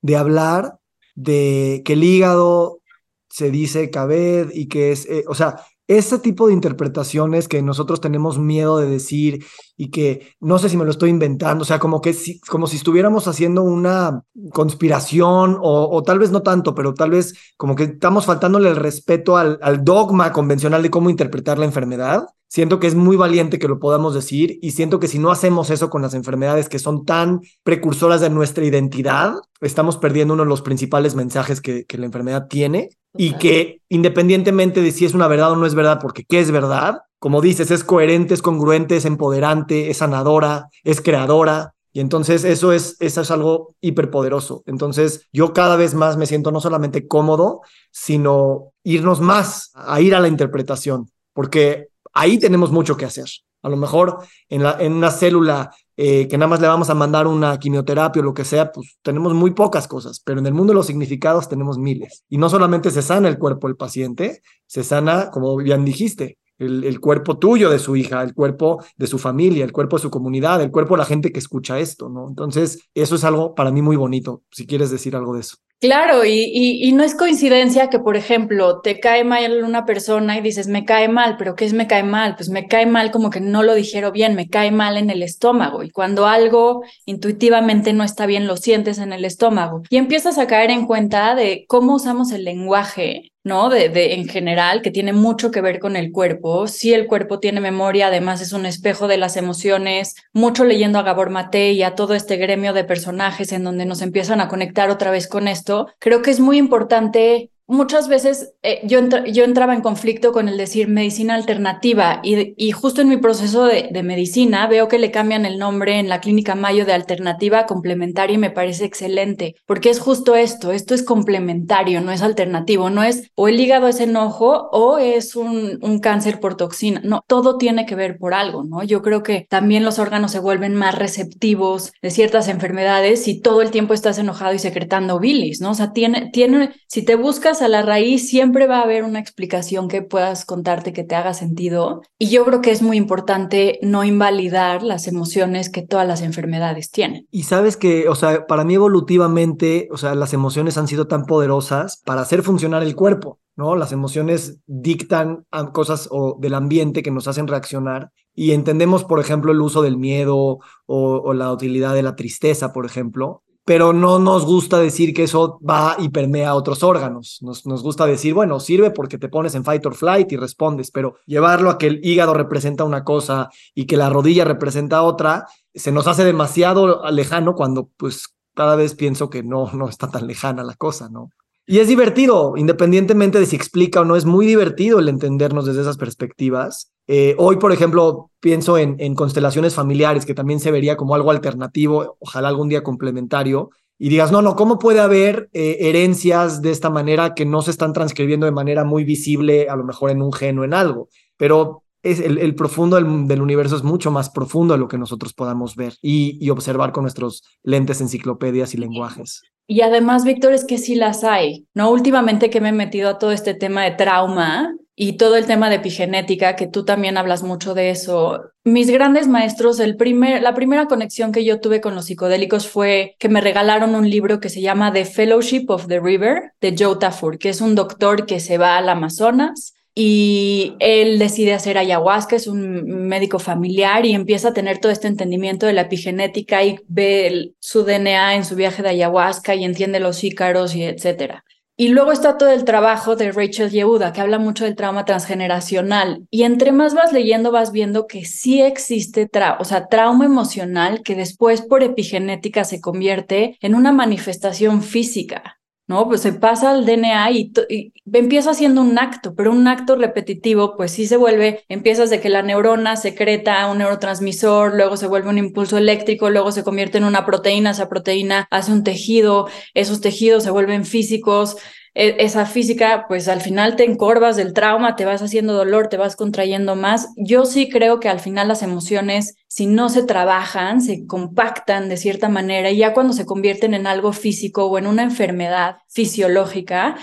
[0.00, 0.78] de hablar
[1.16, 2.80] de que el hígado
[3.28, 8.00] se dice cabed y que es, eh, o sea, ese tipo de interpretaciones que nosotros
[8.00, 9.44] tenemos miedo de decir
[9.80, 12.66] y que no sé si me lo estoy inventando, o sea, como que si, como
[12.66, 17.84] si estuviéramos haciendo una conspiración o, tal vez no tanto, pero tal vez como que
[17.84, 22.26] estamos faltándole el respeto al, al dogma convencional de cómo interpretar la enfermedad.
[22.46, 25.70] Siento que es muy valiente que lo podamos decir y siento que si no hacemos
[25.70, 30.50] eso con las enfermedades que son tan precursoras de nuestra identidad, estamos perdiendo uno de
[30.50, 35.26] los principales mensajes que, que la enfermedad tiene y que independientemente de si es una
[35.26, 36.98] verdad o no es verdad, porque ¿qué es verdad?
[37.20, 41.74] Como dices, es coherente, es congruente, es empoderante, es sanadora, es creadora.
[41.92, 44.62] Y entonces eso es, eso es algo hiperpoderoso.
[44.66, 50.14] Entonces yo cada vez más me siento no solamente cómodo, sino irnos más a ir
[50.14, 53.28] a la interpretación, porque ahí tenemos mucho que hacer.
[53.62, 55.70] A lo mejor en, la, en una célula
[56.02, 58.96] eh, que nada más le vamos a mandar una quimioterapia o lo que sea, pues
[59.02, 62.24] tenemos muy pocas cosas, pero en el mundo de los significados tenemos miles.
[62.30, 67.00] Y no solamente se sana el cuerpo del paciente, se sana, como bien dijiste, el,
[67.00, 70.60] cuerpo tuyo de su hija, el cuerpo de su familia, el cuerpo de su comunidad,
[70.62, 72.28] el cuerpo de la gente que escucha esto, ¿no?
[72.28, 75.56] Entonces, eso es algo para mí muy bonito, si quieres decir algo de eso.
[75.80, 80.42] Claro, y, y, no es coincidencia que, por ejemplo, te cae mal una persona y
[80.42, 82.36] dices, me cae mal, pero ¿qué es me cae mal?
[82.36, 85.22] Pues me cae mal como que no lo dijeron bien, me cae mal en el
[85.22, 85.82] estómago.
[85.82, 89.82] Y cuando algo intuitivamente no está bien, lo sientes en el estómago.
[89.88, 93.70] Y empiezas a caer en cuenta de cómo usamos el lenguaje ¿no?
[93.70, 96.66] De, de, en general, que tiene mucho que ver con el cuerpo.
[96.66, 101.02] Si el cuerpo tiene memoria, además es un espejo de las emociones, mucho leyendo a
[101.02, 104.90] Gabor Mate y a todo este gremio de personajes en donde nos empiezan a conectar
[104.90, 109.74] otra vez con esto, creo que es muy importante muchas veces eh, yo, yo entraba
[109.74, 114.02] en conflicto con el decir medicina alternativa y, y justo en mi proceso de, de,
[114.02, 118.38] medicina veo que le cambian el nombre en la clínica Mayo de alternativa complementaria y
[118.38, 123.30] me parece excelente, porque es justo esto, esto es complementario, no es alternativo, no es
[123.36, 127.86] o el hígado es enojo o es un, un cáncer por toxina, no, todo tiene
[127.86, 128.82] que ver por algo, ¿no?
[128.82, 133.62] Yo creo que también los órganos se vuelven más receptivos de ciertas enfermedades si todo
[133.62, 135.70] el tiempo estás enojado y secretando bilis, ¿no?
[135.70, 139.18] O sea, tiene, tiene, si te buscas a la raíz, siempre va a haber una
[139.18, 142.02] explicación que puedas contarte que te haga sentido.
[142.18, 146.90] Y yo creo que es muy importante no invalidar las emociones que todas las enfermedades
[146.90, 147.26] tienen.
[147.30, 151.24] Y sabes que, o sea, para mí evolutivamente, o sea, las emociones han sido tan
[151.24, 153.38] poderosas para hacer funcionar el cuerpo.
[153.56, 153.76] ¿no?
[153.76, 159.52] Las emociones dictan cosas o del ambiente que nos hacen reaccionar y entendemos, por ejemplo,
[159.52, 164.18] el uso del miedo o, o, la utilidad de la tristeza, por ejemplo, pero no
[164.18, 167.38] nos gusta decir que eso va y permea a otros órganos.
[167.40, 170.90] Nos, nos gusta decir, bueno, sirve porque te pones en fight or flight y respondes,
[170.90, 175.46] pero llevarlo a que el hígado representa una cosa y que la rodilla representa otra,
[175.72, 180.26] se nos hace demasiado lejano cuando pues cada vez pienso que no, no está tan
[180.26, 181.30] lejana la cosa, ¿no?
[181.70, 185.82] Y es divertido, independientemente de si explica o no, es muy divertido el entendernos desde
[185.82, 186.92] esas perspectivas.
[187.06, 192.16] Eh, hoy, por ejemplo, pienso en, constelaciones familiares, que también se vería como algo alternativo,
[192.18, 196.90] ojalá algún día complementario, y digas, no, no, ¿cómo puede haber eh, herencias de esta
[196.90, 200.32] manera que no se están transcribiendo de manera muy visible, a lo mejor en un
[200.32, 201.08] gen o en algo?
[201.36, 205.76] Pero es el, profundo del, universo es mucho más profundo de lo que nosotros podamos
[205.76, 209.42] ver y observar con nuestros lentes, enciclopedias y lenguajes.
[209.70, 211.92] Y además, Víctor, es que sí las hay, ¿no?
[211.92, 215.70] Últimamente que me he metido a todo este tema de trauma y todo el tema
[215.70, 218.40] de epigenética, que tú también hablas mucho de eso.
[218.64, 223.14] Mis grandes maestros, el primer, la primera conexión que yo tuve con los psicodélicos fue
[223.20, 226.96] que me regalaron un libro que se llama The Fellowship of the River de Joe
[226.98, 232.36] Tafur, que es un doctor que se va al Amazonas y él decide hacer ayahuasca,
[232.36, 236.78] es un médico familiar y empieza a tener todo este entendimiento de la epigenética y
[236.88, 241.44] ve el, su DNA en su viaje de ayahuasca y entiende los ícaros y etcétera.
[241.80, 246.26] Y luego está todo el trabajo de Rachel Yehuda, que habla mucho del trauma transgeneracional.
[246.30, 251.00] Y entre más vas leyendo, vas viendo que sí existe tra o sea, trauma emocional
[251.02, 255.59] que después por epigenética se convierte en una manifestación física.
[255.90, 256.06] ¿No?
[256.06, 260.76] Pues se pasa al DNA y, y, empieza haciendo un acto, pero un acto repetitivo,
[260.76, 265.30] pues sí se vuelve, empiezas de que la neurona secreta un neurotransmisor, luego se vuelve
[265.30, 270.00] un impulso eléctrico, luego se convierte en una proteína, esa proteína hace un tejido, esos
[270.00, 271.56] tejidos se vuelven físicos,
[271.94, 276.14] esa física, pues al final te encorvas del trauma, te vas haciendo dolor, te vas
[276.14, 277.08] contrayendo más.
[277.16, 281.96] Yo sí creo que al final las emociones, si no se trabajan, se compactan de
[281.96, 286.96] cierta manera y ya cuando se convierten en algo físico o en una enfermedad fisiológica,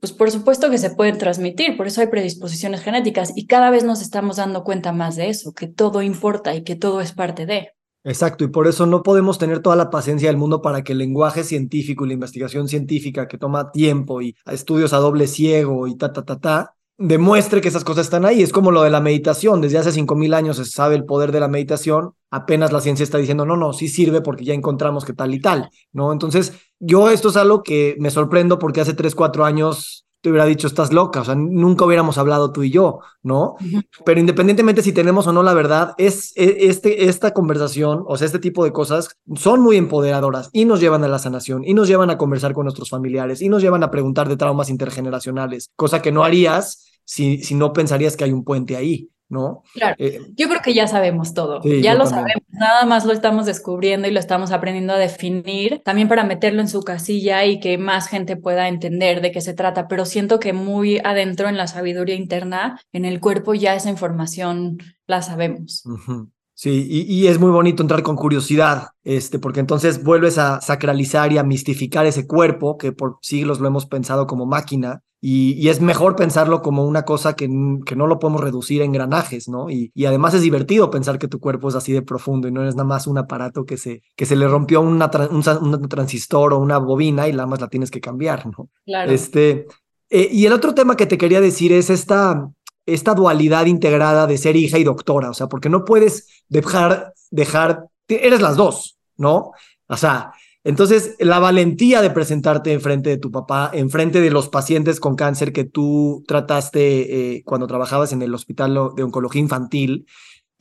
[0.00, 3.84] pues por supuesto que se pueden transmitir, por eso hay predisposiciones genéticas y cada vez
[3.84, 7.44] nos estamos dando cuenta más de eso, que todo importa y que todo es parte
[7.44, 7.72] de.
[8.02, 10.98] Exacto, y por eso no podemos tener toda la paciencia del mundo para que el
[10.98, 15.96] lenguaje científico y la investigación científica que toma tiempo y estudios a doble ciego y
[15.96, 18.42] ta, ta, ta, ta, demuestre que esas cosas están ahí.
[18.42, 19.60] Es como lo de la meditación.
[19.60, 22.14] Desde hace 5.000 años se sabe el poder de la meditación.
[22.30, 25.40] Apenas la ciencia está diciendo, no, no, sí sirve porque ya encontramos que tal y
[25.40, 26.12] tal, ¿no?
[26.12, 30.44] Entonces, yo esto es algo que me sorprendo porque hace 3, 4 años te hubiera
[30.44, 33.56] dicho, estás loca, o sea, nunca hubiéramos hablado tú y yo, ¿no?
[34.04, 38.26] Pero independientemente si tenemos o no la verdad, es, e, este, esta conversación, o sea,
[38.26, 41.88] este tipo de cosas son muy empoderadoras y nos llevan a la sanación y nos
[41.88, 46.02] llevan a conversar con nuestros familiares y nos llevan a preguntar de traumas intergeneracionales, cosa
[46.02, 49.10] que no harías si, si no pensarías que hay un puente ahí.
[49.30, 49.62] ¿No?
[49.72, 49.94] Claro.
[49.98, 51.62] Eh, yo creo que ya sabemos todo.
[51.62, 52.20] Sí, ya lo también.
[52.20, 52.42] sabemos.
[52.50, 56.68] Nada más lo estamos descubriendo y lo estamos aprendiendo a definir, también para meterlo en
[56.68, 59.88] su casilla y que más gente pueda entender de qué se trata.
[59.88, 64.78] Pero siento que muy adentro en la sabiduría interna, en el cuerpo, ya esa información
[65.06, 65.82] la sabemos.
[65.86, 66.30] Uh -huh.
[66.60, 71.32] Sí, y, y, es muy bonito entrar con curiosidad, este, porque entonces vuelves a sacralizar
[71.32, 75.70] y a mistificar ese cuerpo que por siglos lo hemos pensado como máquina, y, y
[75.70, 77.48] es mejor pensarlo como una cosa que,
[77.86, 79.70] que, no lo podemos reducir a engranajes, ¿no?
[79.70, 82.68] Y, y, además es divertido pensar que tu cuerpo es así de profundo y no
[82.68, 86.52] es nada más un aparato que se, que se le rompió una un, un, transistor
[86.52, 88.68] o una bobina y nada más la tienes que cambiar, ¿no?
[88.84, 89.10] Claro.
[89.10, 89.66] Este,
[90.10, 92.50] eh, y el otro tema que te quería decir es esta
[92.94, 97.86] esta dualidad integrada de ser hija y doctora, o sea, porque no puedes dejar, dejar,
[98.08, 99.52] eres las dos, ¿no?
[99.86, 105.00] O sea, entonces la valentía de presentarte enfrente de tu papá, enfrente de los pacientes
[105.00, 110.06] con cáncer que tú trataste eh, cuando trabajabas en el hospital de oncología infantil,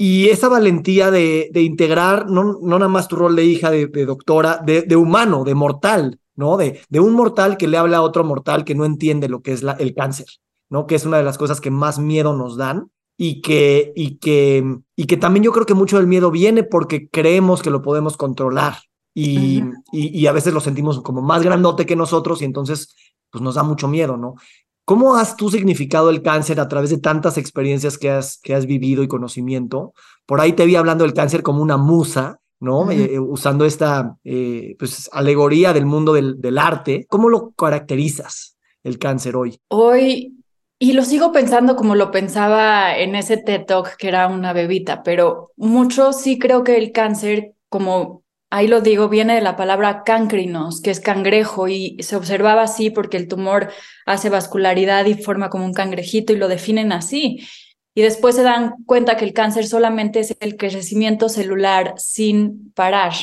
[0.01, 3.87] y esa valentía de, de integrar no, no, nada más tu rol de hija, de,
[4.05, 6.55] doctora, de, de, humano, de mortal, ¿no?
[6.55, 9.61] De, un mortal que le habla a otro mortal que no entiende lo que es
[9.77, 10.27] el cáncer.
[10.69, 10.87] ¿No?
[10.87, 14.79] Que es una de las cosas que más miedo nos dan y que, y que,
[14.95, 18.15] y que también yo creo que mucho del miedo viene porque creemos que lo podemos
[18.17, 18.77] controlar
[19.13, 22.95] y, y, y, a veces lo sentimos como más grandote que nosotros y entonces
[23.31, 24.35] pues nos da mucho miedo, ¿no?
[24.85, 28.65] ¿Cómo has tú significado el cáncer a través de tantas experiencias que has, que has
[28.65, 29.93] vivido y conocimiento?
[30.25, 32.81] Por ahí te vi hablando del cáncer como una musa, ¿no?
[32.81, 33.09] Uh -huh.
[33.11, 37.05] eh, usando esta eh, pues, alegoría del mundo del, del arte.
[37.09, 38.57] ¿Cómo lo caracterizas?
[38.83, 39.59] el cáncer hoy?
[39.69, 40.38] Hoy,
[40.79, 45.03] y lo sigo pensando como lo pensaba en ese TED Talk que era una bebita,
[45.03, 50.03] pero mucho sí creo que el cáncer, como ahí lo digo, viene de la palabra
[50.05, 53.71] cancrinos, que es cangrejo, y se observaba así porque el tumor
[54.05, 57.45] hace vascularidad y forma como un cangrejito y lo definen así.
[57.93, 63.13] Y después se dan cuenta que el cáncer solamente es el crecimiento celular sin parar,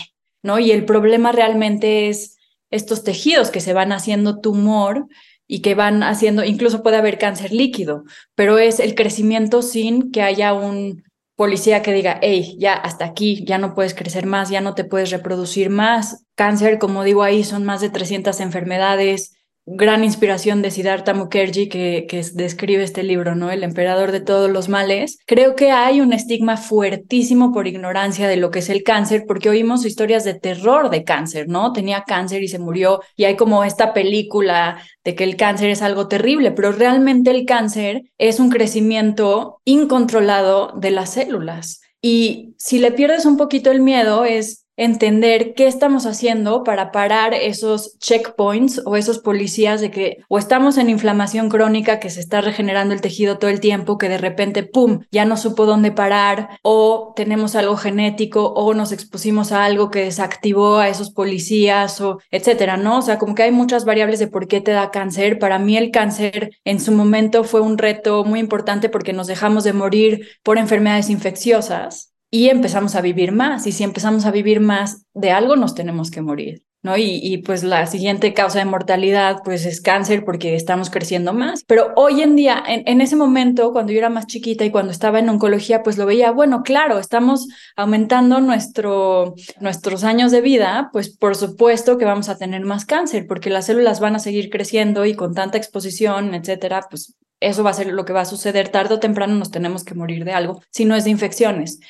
[0.43, 0.59] ¿no?
[0.59, 2.37] Y el problema realmente es
[2.71, 5.07] estos tejidos que se van haciendo tumor
[5.47, 10.23] y que van haciendo, incluso puede haber cáncer líquido, pero es el crecimiento sin que
[10.23, 11.05] haya un
[11.37, 14.85] policía que diga, hey, ya hasta aquí, ya no puedes crecer más, ya no te
[14.85, 16.25] puedes reproducir más.
[16.35, 19.36] Cáncer, como digo ahí, son más de 300 enfermedades,
[19.67, 23.51] gran inspiración de Siddhartha Mukherjee que, que, describe este libro, ¿no?
[23.51, 25.19] El emperador de todos los males.
[25.27, 29.51] Creo que hay un estigma fuertísimo por ignorancia de lo que es el cáncer, porque
[29.51, 31.73] oímos historias de terror de cáncer, ¿no?
[31.73, 35.83] Tenía cáncer y se murió, y hay como esta película de que el cáncer es
[35.83, 41.81] algo terrible, pero realmente el cáncer es un crecimiento incontrolado de las células.
[42.01, 47.35] Y si le pierdes un poquito el miedo es entender qué estamos haciendo para parar
[47.35, 52.41] esos checkpoints o esos policías de que o estamos en inflamación crónica que se está
[52.41, 56.59] regenerando el tejido todo el tiempo, que de repente, ¡pum!, ya no supo dónde parar,
[56.63, 62.21] o tenemos algo genético, o nos expusimos a algo que desactivó a esos policías, o
[62.31, 62.99] etcétera, ¿no?
[62.99, 65.39] O sea, como que hay muchas variables de por qué te da cáncer.
[65.39, 69.65] Para mí el cáncer en su momento fue un reto muy importante porque nos dejamos
[69.65, 73.67] de morir por enfermedades infecciosas y empezamos a vivir más.
[73.67, 76.63] Y si empezamos a vivir más, de algo nos tenemos que morir.
[76.83, 76.97] ¿no?
[76.97, 81.65] Y, y, pues la siguiente causa de mortalidad pues es cáncer porque estamos creciendo más.
[81.67, 85.19] Pero hoy en día, en, ese momento, cuando yo era más chiquita y cuando estaba
[85.19, 91.09] en oncología, pues lo veía, bueno, claro, estamos aumentando nuestro, nuestros años de vida, pues
[91.17, 95.07] por supuesto que vamos a tener más cáncer porque las células van a seguir creciendo
[95.07, 98.69] y con tanta exposición, etcétera, pues eso va a ser lo que va a suceder
[98.69, 101.81] tarde o temprano nos tenemos que morir de algo, si no es de infecciones.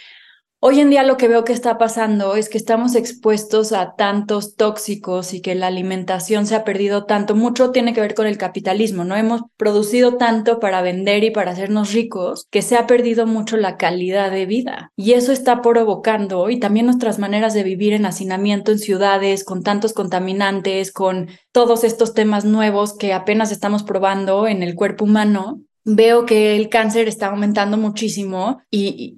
[0.59, 4.57] Hoy en día lo que veo que está pasando es que estamos expuestos a tantos
[4.57, 7.37] tóxicos y que la alimentación se ha perdido tanto.
[7.37, 9.17] Mucho tiene que ver con el capitalismo, ¿no?
[9.17, 13.77] Hemos producido tanto para vender y para hacernos ricos que se ha perdido mucho la
[13.77, 14.93] calidad de vida.
[14.97, 19.63] Y eso está provocando y también nuestras maneras de vivir en hacinamiento en ciudades, con
[19.63, 25.61] tantos contaminantes, con todos estos temas nuevos que apenas estamos probando en el cuerpo humano,
[25.89, 29.15] veo que el cáncer está aumentando muchísimo y,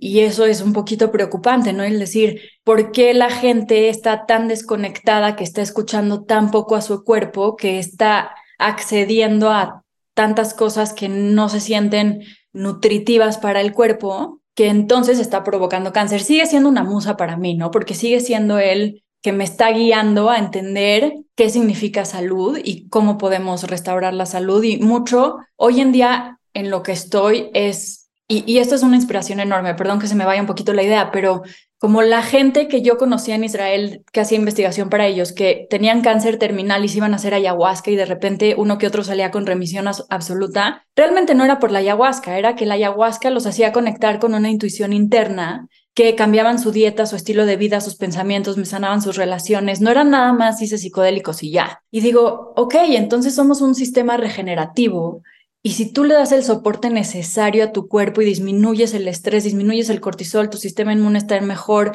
[0.00, 1.82] y, eso es un poquito preocupante, ¿no?
[1.82, 6.80] Es decir, ¿por qué la gente está tan desconectada, que está escuchando tan poco a
[6.80, 9.82] su cuerpo, que está accediendo a
[10.14, 12.22] tantas cosas que no se sienten
[12.54, 16.22] nutritivas para el cuerpo, que entonces está provocando cáncer?
[16.22, 17.70] Sigue siendo una musa para mí, ¿no?
[17.70, 23.18] Porque sigue siendo él que me está guiando a entender qué significa salud y cómo
[23.18, 24.62] podemos restaurar la salud.
[24.64, 29.40] Y mucho, hoy en día en lo que estoy es, y, esto es una inspiración
[29.40, 31.42] enorme, perdón que se me vaya un poquito la idea, pero
[31.78, 36.00] como la gente que yo conocía en Israel que hacía investigación para ellos, que tenían
[36.00, 39.30] cáncer terminal y se iban a hacer ayahuasca y de repente uno que otro salía
[39.30, 43.72] con remisión absoluta, realmente no era por la ayahuasca, era que la ayahuasca los hacía
[43.72, 48.56] conectar con una intuición interna que cambiaban su dieta, su estilo de vida, sus pensamientos,
[48.56, 51.82] me sanaban sus relaciones, no eran nada más hice psicodélicos y ya.
[51.90, 55.22] Y digo, ok, entonces somos un sistema regenerativo
[55.62, 59.44] y si tú le das el soporte necesario a tu cuerpo y disminuyes el estrés,
[59.44, 61.92] disminuyes el cortisol, tu sistema inmune está mejor,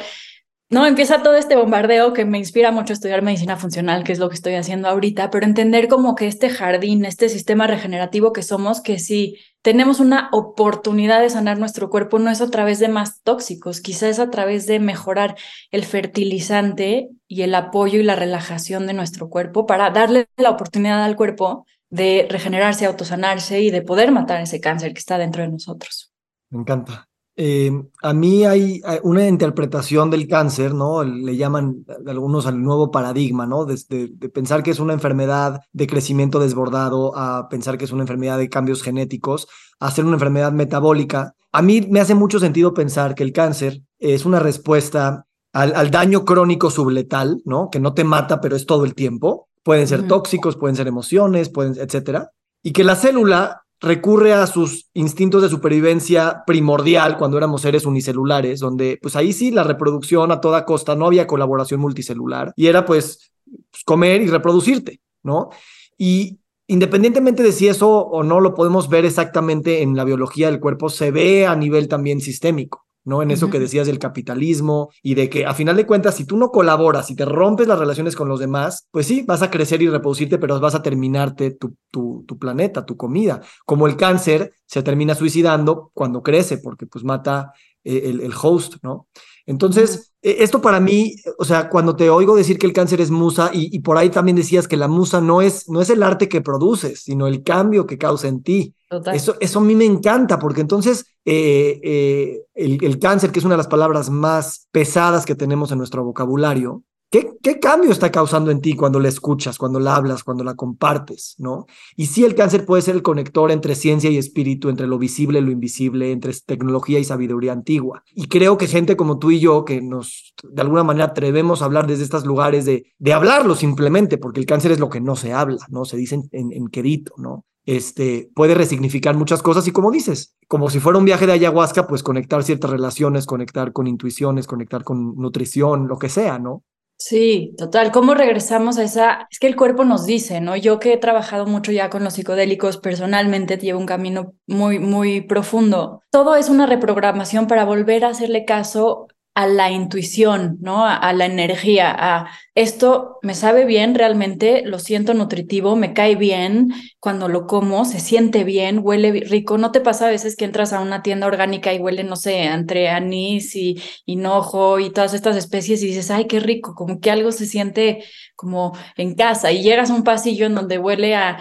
[0.69, 4.19] no, empieza todo este bombardeo que me inspira mucho a estudiar medicina funcional, que es
[4.19, 8.43] lo que estoy haciendo ahorita, pero entender como que este jardín, este sistema regenerativo que
[8.43, 12.89] somos, que si tenemos una oportunidad de sanar nuestro cuerpo, no es a través de
[12.89, 15.37] más tóxicos, quizás es a través de mejorar
[15.71, 21.01] el fertilizante y el apoyo y la relajación de nuestro cuerpo para darle la oportunidad
[21.03, 25.49] al cuerpo de regenerarse, autosanarse y de poder matar ese cáncer que está dentro de
[25.49, 26.11] nosotros.
[26.49, 27.06] Me encanta.
[27.39, 27.71] Eh,
[28.01, 31.03] a mí hay, una interpretación del cáncer, ¿no?
[31.03, 33.65] Le llaman algunos al nuevo paradigma, ¿no?
[33.65, 38.01] De, de, pensar que es una enfermedad de crecimiento desbordado a pensar que es una
[38.01, 39.47] enfermedad de cambios genéticos,
[39.79, 41.35] a ser una enfermedad metabólica.
[41.51, 45.91] A mí me hace mucho sentido pensar que el cáncer es una respuesta al, al
[45.91, 47.69] daño crónico subletal, ¿no?
[47.69, 49.47] Que no te mata, pero es todo el tiempo.
[49.61, 52.31] Pueden ser tóxicos, pueden ser emociones, pueden, etcétera.
[52.63, 58.59] Y que la célula recurre a sus instintos de supervivencia primordial cuando éramos seres unicelulares,
[58.59, 62.85] donde pues ahí sí la reproducción a toda costa, no había colaboración multicelular y era
[62.85, 65.49] pues, pues comer y reproducirte, ¿no?
[65.97, 70.59] Y independientemente de si eso o no lo podemos ver exactamente en la biología del
[70.59, 72.86] cuerpo, se ve a nivel también sistémico.
[73.07, 73.21] ¿No?
[73.21, 76.35] En eso que decías del capitalismo y de que a final de cuentas, si tú
[76.35, 79.81] no colaboras y te rompes las relaciones con los demás, pues sí, vas a crecer
[79.81, 83.39] y reproducirte, pero vas a terminarte tu, tu, tu planeta, tu comida.
[83.65, 87.53] Como el cáncer se termina suicidando cuando crece, porque pues mata
[87.83, 89.07] el, el host, ¿no?
[89.47, 93.09] Entonces, e, esto para mí, o sea, cuando te oigo decir que el cáncer es
[93.09, 96.29] musa, y, por ahí también decías que la musa no es, no es el arte
[96.29, 98.75] que produces, sino el cambio que causa en ti.
[99.13, 103.45] Eso, eso a mí me encanta, porque entonces eh, eh, el, el, cáncer, que es
[103.45, 108.11] una de las palabras más pesadas que tenemos en nuestro vocabulario, ¿Qué, ¿Qué, cambio está
[108.11, 111.65] causando en ti cuando la escuchas, cuando la hablas, cuando la compartes, no?
[111.95, 115.39] Y sí, el cáncer puede ser el conector entre ciencia y espíritu, entre lo visible
[115.39, 118.03] y lo invisible, entre tecnología y sabiduría antigua.
[118.13, 121.65] Y creo que gente como tú y yo, que nos de alguna manera atrevemos a
[121.65, 125.15] hablar desde estos lugares de, de hablarlo simplemente, porque el cáncer es lo que no
[125.15, 125.85] se habla, ¿no?
[125.85, 127.45] Se dice en, en quedito, ¿no?
[127.65, 131.87] Este, puede resignificar muchas cosas y como dices, como si fuera un viaje de ayahuasca,
[131.87, 136.63] pues conectar ciertas relaciones, conectar con intuiciones, conectar con nutrición, lo que sea, ¿no?
[136.99, 137.91] Sí, total.
[137.91, 139.27] ¿Cómo regresamos a esa?
[139.29, 140.55] Es que el cuerpo nos dice, ¿no?
[140.55, 145.21] Yo que he trabajado mucho ya con los psicodélicos personalmente, llevo un camino muy, muy
[145.21, 146.01] profundo.
[146.09, 149.07] Todo es una reprogramación para volver a hacerle caso
[149.37, 150.83] a la intuición, ¿no?
[150.83, 156.73] A, la energía, a esto me sabe bien realmente, lo siento nutritivo, me cae bien
[156.99, 159.59] cuando lo como, se siente bien, huele rico.
[159.59, 162.45] ¿No te pasa a veces que entras a una tienda orgánica y huele, no sé,
[162.45, 167.11] entre anís y hinojo y todas estas especies y dices, ay, qué rico, como que
[167.11, 171.37] algo se siente como en casa y llegas a un pasillo en donde huele a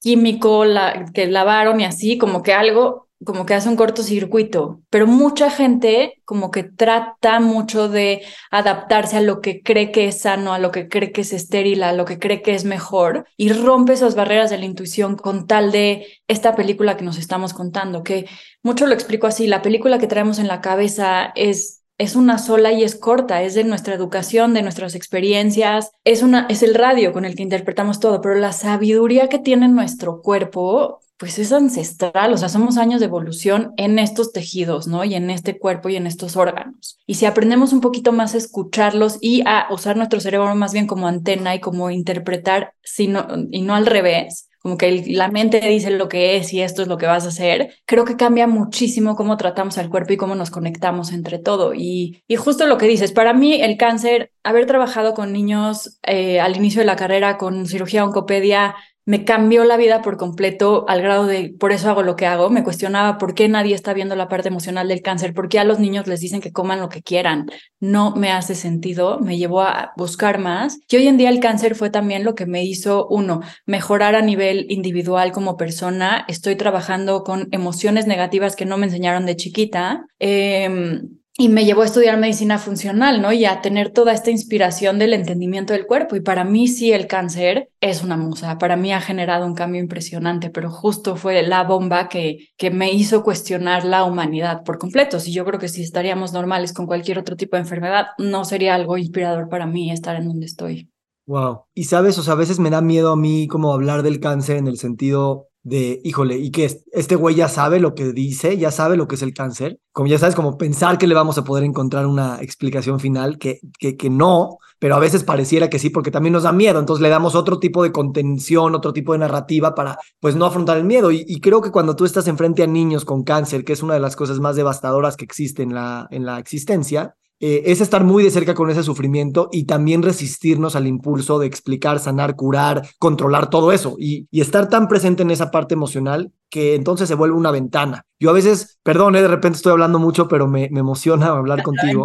[0.00, 5.06] químico la, que lavaron y así, como que algo como que hace un cortocircuito, pero
[5.06, 10.54] mucha gente como que trata mucho de adaptarse a lo que cree que es sano,
[10.54, 13.52] a lo que cree que es estéril, a lo que cree que es mejor y
[13.52, 18.02] rompe esas barreras de la intuición con tal de esta película que nos estamos contando,
[18.02, 18.26] que
[18.62, 22.72] mucho lo explico así, la película que traemos en la cabeza es es una sola
[22.72, 27.12] y es corta, es de nuestra educación, de nuestras experiencias, es, una, es el radio
[27.12, 32.32] con el que interpretamos todo, pero la sabiduría que tiene nuestro cuerpo pues es ancestral,
[32.32, 35.04] o sea, somos años de evolución en estos tejidos, ¿no?
[35.04, 36.98] Y en este cuerpo y en estos órganos.
[37.06, 40.86] Y si aprendemos un poquito más a escucharlos y a usar nuestro cerebro más bien
[40.86, 45.90] como antena y como interpretar, sino, y no al revés, como que la mente dice
[45.90, 49.14] lo que es y esto es lo que vas a hacer, creo que cambia muchísimo
[49.14, 51.74] cómo tratamos al cuerpo y cómo nos conectamos entre todo.
[51.74, 56.56] Y, justo lo que dices, para mí el cáncer, haber trabajado con niños eh, al
[56.56, 58.74] inicio de la carrera con cirugía oncopedia,
[59.10, 62.48] me cambió la vida por completo al grado de, por eso hago lo que hago,
[62.48, 65.64] me cuestionaba por qué nadie está viendo la parte emocional del cáncer, por qué a
[65.64, 67.50] los niños les dicen que coman lo que quieran,
[67.80, 70.78] no me hace sentido, me llevó a buscar más.
[70.88, 74.22] Y hoy en día el cáncer fue también lo que me hizo, uno, mejorar a
[74.22, 80.06] nivel individual como persona, estoy trabajando con emociones negativas que no me enseñaron de chiquita.
[80.20, 81.00] Eh,
[81.40, 83.32] y me llevó a estudiar medicina funcional, ¿no?
[83.32, 86.14] Y a tener toda esta inspiración del entendimiento del cuerpo.
[86.14, 89.80] Y para mí sí el cáncer es una musa, para mí ha generado un cambio
[89.80, 95.18] impresionante, pero justo fue la bomba que, que me hizo cuestionar la humanidad por completo.
[95.18, 98.74] Si yo creo que si estaríamos normales con cualquier otro tipo de enfermedad, no sería
[98.74, 100.90] algo inspirador para mí estar en donde estoy.
[101.24, 101.62] Wow.
[101.72, 104.58] Y sabes, o sea, a veces me da miedo a mí como hablar del cáncer
[104.58, 108.70] en el sentido de, híjole, y que este güey ya sabe lo que dice, ya
[108.70, 111.44] sabe lo que es el cáncer, como ya sabes, como pensar que le vamos a
[111.44, 115.90] poder encontrar una explicación final, que, que, que no, pero a veces pareciera que sí,
[115.90, 119.18] porque también nos da miedo, entonces le damos otro tipo de contención, otro tipo de
[119.18, 121.10] narrativa para, pues, no afrontar el miedo.
[121.12, 124.00] Y, creo que cuando tú estás enfrente a niños con cáncer, que es una de
[124.00, 128.22] las cosas más devastadoras que existe en la, en la existencia, eh, es estar muy
[128.22, 133.50] de cerca con ese sufrimiento y también resistirnos al impulso de explicar, sanar, curar, controlar
[133.50, 137.36] todo eso y, y estar tan presente en esa parte emocional que entonces se vuelve
[137.36, 138.04] una ventana.
[138.18, 141.62] Yo a veces, perdón, eh, de repente estoy hablando mucho, pero me, me emociona hablar
[141.64, 142.04] contigo.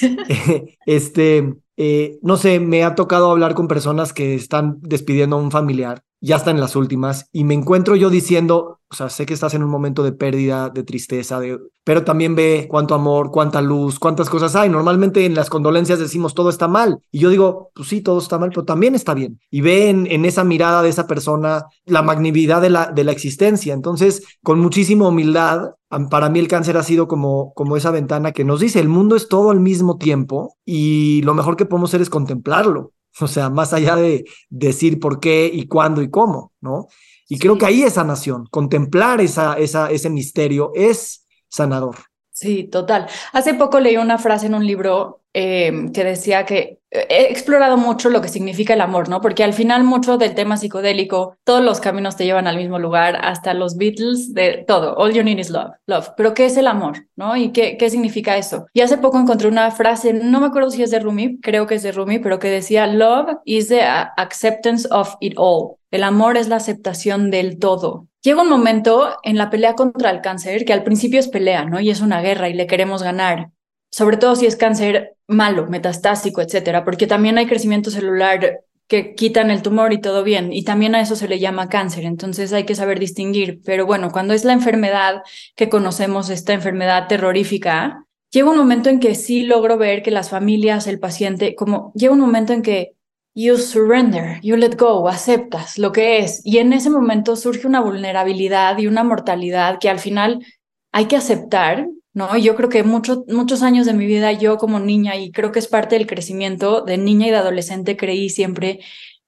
[0.86, 5.50] este, eh, no sé, me ha tocado hablar con personas que están despidiendo a un
[5.50, 9.34] familiar, ya están en las últimas, y me encuentro yo diciendo, o sea, sé que
[9.34, 11.58] estás en un momento de pérdida, de tristeza, de...
[11.84, 14.68] pero también ve cuánto amor, cuánta luz, cuántas cosas hay.
[14.68, 16.98] Normalmente en las condolencias decimos todo está mal.
[17.10, 19.40] Y yo digo, pues sí, todo está mal, pero también está bien.
[19.50, 23.12] Y ve en, en esa mirada de esa persona la magnividad de la, de la
[23.12, 23.74] existencia.
[23.74, 25.72] Entonces, con muchísima humildad,
[26.10, 29.16] para mí el cáncer ha sido como, como esa ventana que nos dice, el mundo
[29.16, 32.92] es todo al mismo tiempo y lo mejor que podemos hacer es contemplarlo.
[33.20, 36.88] O sea, más allá de decir por qué y cuándo y cómo, ¿no?
[37.28, 41.96] Y creo que ahí es sanación, contemplar esa, esa, ese misterio es sanador.
[42.36, 43.06] Sí, total.
[43.32, 47.78] Hace poco leí una frase en un libro eh, que decía que eh, he explorado
[47.78, 49.22] mucho lo que significa el amor, ¿no?
[49.22, 53.18] Porque al final mucho del tema psicodélico, todos los caminos te llevan al mismo lugar,
[53.22, 54.96] hasta los Beatles, de todo.
[54.96, 56.10] All you need is love, love.
[56.14, 57.36] Pero ¿qué es el amor, no?
[57.38, 58.66] ¿Y qué, qué significa eso?
[58.74, 61.76] Y hace poco encontré una frase, no me acuerdo si es de Rumi, creo que
[61.76, 65.76] es de Rumi, pero que decía, love is the acceptance of it all.
[65.90, 68.08] El amor es la aceptación del todo.
[68.26, 71.78] Llega un momento en la pelea contra el cáncer que al principio es pelea, ¿no?
[71.78, 73.50] Y es una guerra y le queremos ganar.
[73.88, 79.52] Sobre todo si es cáncer malo, metastásico, etcétera, porque también hay crecimiento celular que quitan
[79.52, 82.64] el tumor y todo bien, y también a eso se le llama cáncer, entonces hay
[82.64, 85.22] que saber distinguir, pero bueno, cuando es la enfermedad
[85.54, 90.30] que conocemos, esta enfermedad terrorífica, llega un momento en que sí logro ver que las
[90.30, 92.95] familias, el paciente, como llega un momento en que
[93.36, 96.40] you surrender, you let go, aceptas lo que es.
[96.44, 100.44] Y en ese momento surge una vulnerabilidad y una mortalidad que al final
[100.90, 102.38] hay que aceptar, ¿no?
[102.38, 105.58] Yo creo que muchos muchos años de mi vida yo como niña, y creo que
[105.58, 108.80] es parte del crecimiento de niña y de adolescente, creí siempre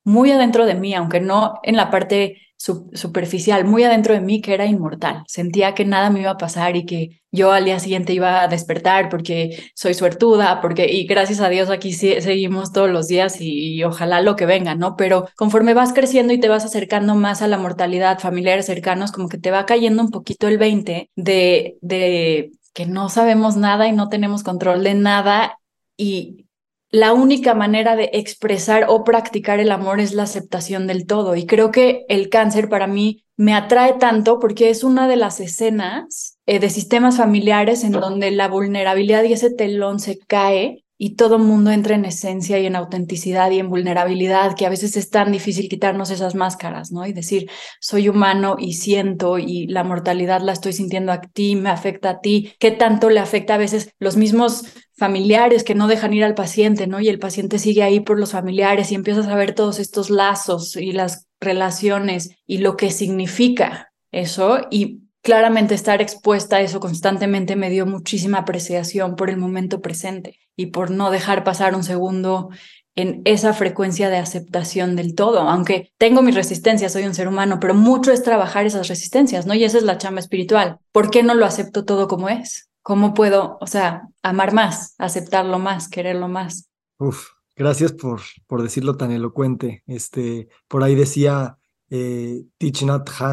[0.04, 4.52] muy adentro de mí, aunque no en la parte superficial, muy adentro de mí que
[4.52, 5.22] era inmortal.
[5.28, 8.48] Sentía que nada me iba a pasar y que yo al día siguiente iba a
[8.48, 13.84] despertar porque soy suertuda, porque y gracias a Dios aquí seguimos todos los días y,
[13.84, 14.96] ojalá lo que venga, ¿no?
[14.96, 19.28] Pero conforme vas creciendo y te vas acercando más a la mortalidad, familiares cercanos, como
[19.28, 23.92] que te va cayendo un poquito el 20 de, de que no sabemos nada y
[23.92, 25.58] no tenemos control de nada
[25.96, 26.47] y
[26.90, 31.36] la única manera de expresar o practicar el amor es la aceptación del todo.
[31.36, 35.38] Y creo que el cáncer para mí me atrae tanto porque es una de las
[35.40, 41.14] escenas eh, de sistemas familiares en donde la vulnerabilidad y ese telón se cae y
[41.14, 45.10] todo mundo entra en esencia y en autenticidad y en vulnerabilidad, que a veces es
[45.10, 47.06] tan difícil quitarnos esas máscaras, ¿no?
[47.06, 47.48] Y decir,
[47.80, 52.20] soy humano y siento y la mortalidad la estoy sintiendo a ti, me afecta a
[52.20, 54.64] ti, qué tanto le afecta a veces los mismos
[54.98, 57.00] familiares que no dejan ir al paciente, ¿no?
[57.00, 60.76] Y el paciente sigue ahí por los familiares y empiezas a ver todos estos lazos
[60.76, 67.54] y las relaciones y lo que significa eso y claramente estar expuesta a eso constantemente
[67.54, 72.50] me dio muchísima apreciación por el momento presente y por no dejar pasar un segundo
[72.96, 77.58] en esa frecuencia de aceptación del todo, aunque tengo mis resistencias, soy un ser humano,
[77.60, 79.54] pero mucho es trabajar esas resistencias, ¿no?
[79.54, 80.78] Y esa es la chamba espiritual.
[80.90, 82.67] ¿Por qué no lo acepto todo como es?
[82.88, 86.70] ¿Cómo puedo, o sea, amar más, aceptarlo más, quererlo más?
[86.98, 89.82] Uf, gracias por, por decirlo tan elocuente.
[89.86, 91.58] Este, por ahí decía
[91.90, 92.86] eh, Thich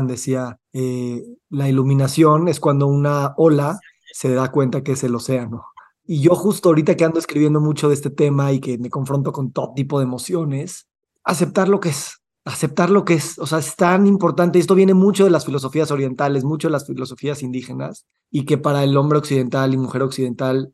[0.07, 3.79] decía, eh, la iluminación es cuando una ola
[4.11, 5.67] se da cuenta que es el océano.
[6.05, 9.31] Y yo justo ahorita que ando escribiendo mucho de este tema y que me confronto
[9.31, 10.89] con todo tipo de emociones,
[11.23, 14.93] aceptar lo que es, aceptar lo que es, o sea, es tan importante, esto viene
[14.93, 19.17] mucho de las filosofías orientales, mucho de las filosofías indígenas, y que para el hombre
[19.17, 20.73] occidental y mujer occidental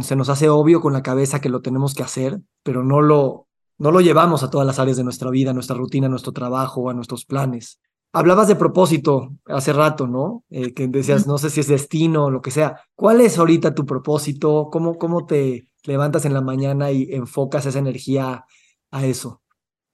[0.00, 3.46] se nos hace obvio con la cabeza que lo tenemos que hacer, pero no lo,
[3.78, 6.32] no lo llevamos a todas las áreas de nuestra vida, a nuestra rutina, a nuestro
[6.32, 7.78] trabajo, a nuestros planes.
[8.12, 10.44] Hablabas de propósito hace rato, ¿no?
[10.50, 12.80] Eh, que decías, no sé si es destino o lo que sea.
[12.94, 14.68] ¿Cuál es ahorita tu propósito?
[14.70, 18.44] ¿Cómo, ¿Cómo te levantas en la mañana y enfocas esa energía
[18.90, 19.41] a eso?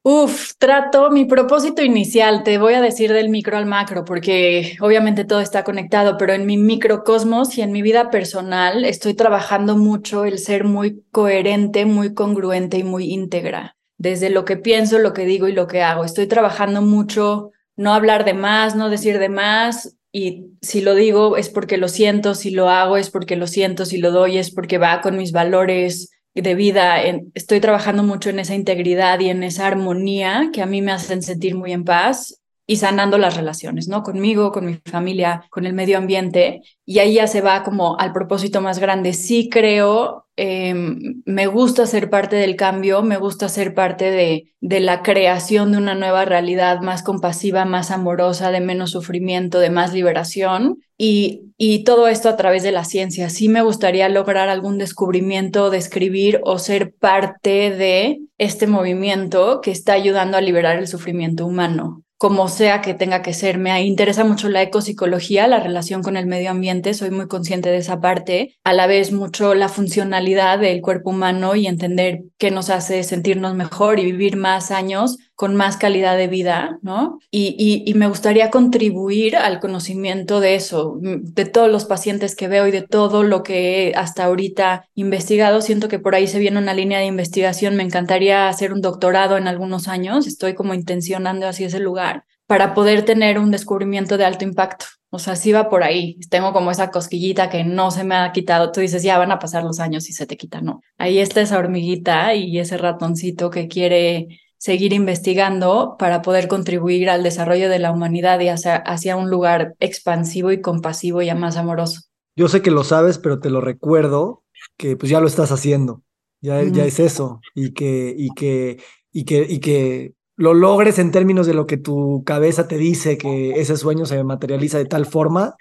[0.03, 5.25] Uf, trato mi propósito inicial, te voy a decir del micro al macro, porque obviamente
[5.25, 10.25] todo está conectado, pero en mi microcosmos y en mi vida personal estoy trabajando mucho
[10.25, 15.27] el ser muy coherente, muy congruente y muy íntegra, desde lo que pienso, lo que
[15.27, 16.05] digo y lo que hago.
[16.05, 19.97] Estoy trabajando mucho no hablar de más, no decir de más.
[20.11, 23.85] Y si lo digo es porque lo siento, si lo hago es porque lo siento,
[23.85, 26.11] si lo doy es porque va con mis valores
[26.43, 27.01] de vida.
[27.35, 31.23] estoy trabajando mucho en esa integridad y en esa armonía que a mí me hacen
[31.23, 32.41] sentir muy en paz
[32.71, 34.03] y sanando las relaciones, ¿no?
[34.03, 36.61] Conmigo, con mi familia, con el medio ambiente.
[36.85, 39.15] Y ahí ya se va como al propósito más grande.
[39.15, 44.81] Sí creo, em, me gusta ser parte del cambio, me gusta ser parte de, de
[44.81, 49.95] la creación de una nueva realidad más compasiva, más amorosa, de menos sufrimiento, de más
[49.95, 50.83] liberación.
[50.99, 53.31] Y, y todo esto a través de la ciencia.
[53.31, 59.95] Sí me gustaría lograr algún descubrimiento, describir o ser parte de este movimiento que está
[59.95, 63.59] ayudando a liberar el sufrimiento humano como sea que tenga que ser.
[63.59, 67.79] Me interesa mucho la ecopsicología, la relación con el medio ambiente, soy muy consciente de
[67.79, 72.71] esa parte, a la vez mucho la funcionalidad del cuerpo humano y entender qué nos
[72.71, 77.21] hace sentirnos mejor y vivir más años con más calidad de vida, ¿no?
[77.31, 82.67] Y, y, me gustaría contribuir al conocimiento de eso, de todos los pacientes que veo
[82.67, 85.61] y de todo lo que hasta ahorita investigado.
[85.61, 87.77] Siento que por ahí se viene una línea de investigación.
[87.77, 90.27] Me encantaría hacer un doctorado en algunos años.
[90.27, 94.87] Estoy como intencionando hacia ese lugar para poder tener un descubrimiento de alto impacto.
[95.11, 96.19] O sea, sí va por ahí.
[96.31, 98.73] Tengo como esa cosquillita que no se me ha quitado.
[98.73, 100.61] Tú dices, ya van a pasar los años y se te quita.
[100.61, 100.81] No.
[100.97, 107.23] Ahí está esa hormiguita y ese ratoncito que quiere seguir investigando para poder contribuir al
[107.23, 112.03] desarrollo de la humanidad y hacia, hacia un lugar expansivo y compasivo y más amoroso.
[112.37, 114.45] Yo sé que lo sabes, pero te lo recuerdo
[114.77, 116.03] que pues ya lo estás haciendo.
[116.41, 117.41] Ya, ya es eso.
[117.55, 118.81] Y que, y que,
[119.13, 123.19] y que, y que lo logres en términos de lo que tu cabeza te dice
[123.19, 125.57] que ese sueño se materializa de tal forma,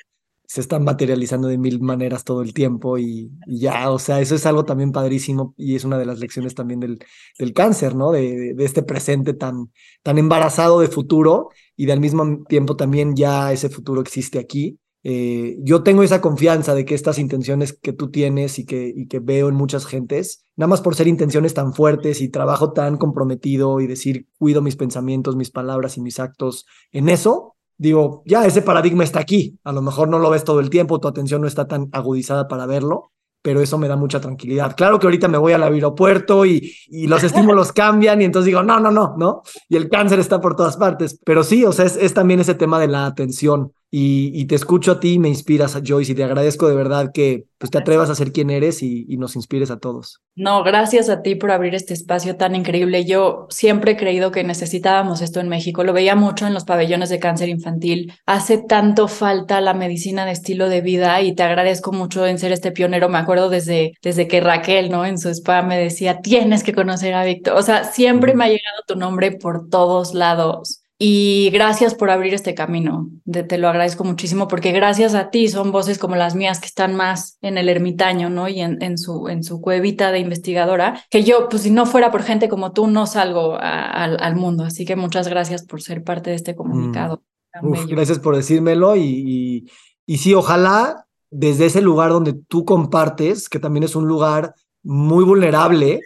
[0.48, 4.45] se están materializando de mil maneras todo el tiempo y, ya, o sea, eso es
[4.45, 7.00] algo también padrísimo y es una de las lecciones también del,
[7.38, 8.12] del cáncer, ¿no?
[8.12, 9.72] De, de, este presente tan,
[10.04, 14.80] tan embarazado de futuro y al mismo tiempo también ya ese futuro existe aquí
[15.10, 19.08] eh, yo tengo esa confianza de que estas intenciones que tú tienes y que, y
[19.08, 22.98] que veo en muchas gentes, nada más por ser intenciones tan fuertes y trabajo tan
[22.98, 28.45] comprometido y decir, cuido mis pensamientos, mis palabras y mis actos en eso, digo, ya
[28.45, 29.57] ese paradigma está aquí.
[29.63, 32.47] A lo mejor no lo ves todo el tiempo, tu atención no está tan agudizada
[32.47, 33.11] para verlo,
[33.41, 34.75] pero eso me da mucha tranquilidad.
[34.75, 38.63] Claro que ahorita me voy al aeropuerto y, y los estímulos cambian y entonces digo,
[38.63, 39.41] no, no, no, no.
[39.69, 41.19] Y el cáncer está por todas partes.
[41.23, 44.91] Pero sí, o sea, es, es también ese tema de la atención y, te escucho
[44.91, 47.77] a ti y me inspiras a Joyce y te agradezco de verdad que pues, te
[47.77, 50.21] atrevas a ser quien eres y, nos inspires a todos.
[50.35, 53.05] No, gracias a ti por abrir este espacio tan increíble.
[53.05, 55.83] Yo siempre he creído que necesitábamos esto en México.
[55.83, 58.13] Lo veía mucho en los pabellones de cáncer infantil.
[58.25, 62.51] Hace tanto falta la medicina de estilo de vida y te agradezco mucho en ser
[62.51, 63.09] este pionero.
[63.09, 65.05] Me acuerdo desde, desde que Raquel, ¿no?
[65.05, 67.55] En su spa me decía, tienes que conocer a Víctor.
[67.55, 70.81] O sea, siempre me ha llegado tu nombre por todos lados.
[71.00, 73.10] Y gracias por abrir este camino.
[73.26, 76.95] te lo agradezco muchísimo porque gracias a ti son voces como las mías que están
[76.95, 78.50] más en el ermitaño, ¿no?
[78.50, 82.10] Y en, en su, en su cuevita de investigadora, que yo, pues si no fuera
[82.10, 84.64] por gente como tú, no salgo al mundo.
[84.64, 87.24] Así que muchas gracias por ser parte de este comunicado.
[87.62, 87.88] Mm.
[87.89, 89.68] gracias por decírmelo y,
[90.06, 95.24] y, sí, ojalá desde ese lugar donde tú compartes, que también es un lugar muy
[95.24, 96.02] vulnerable,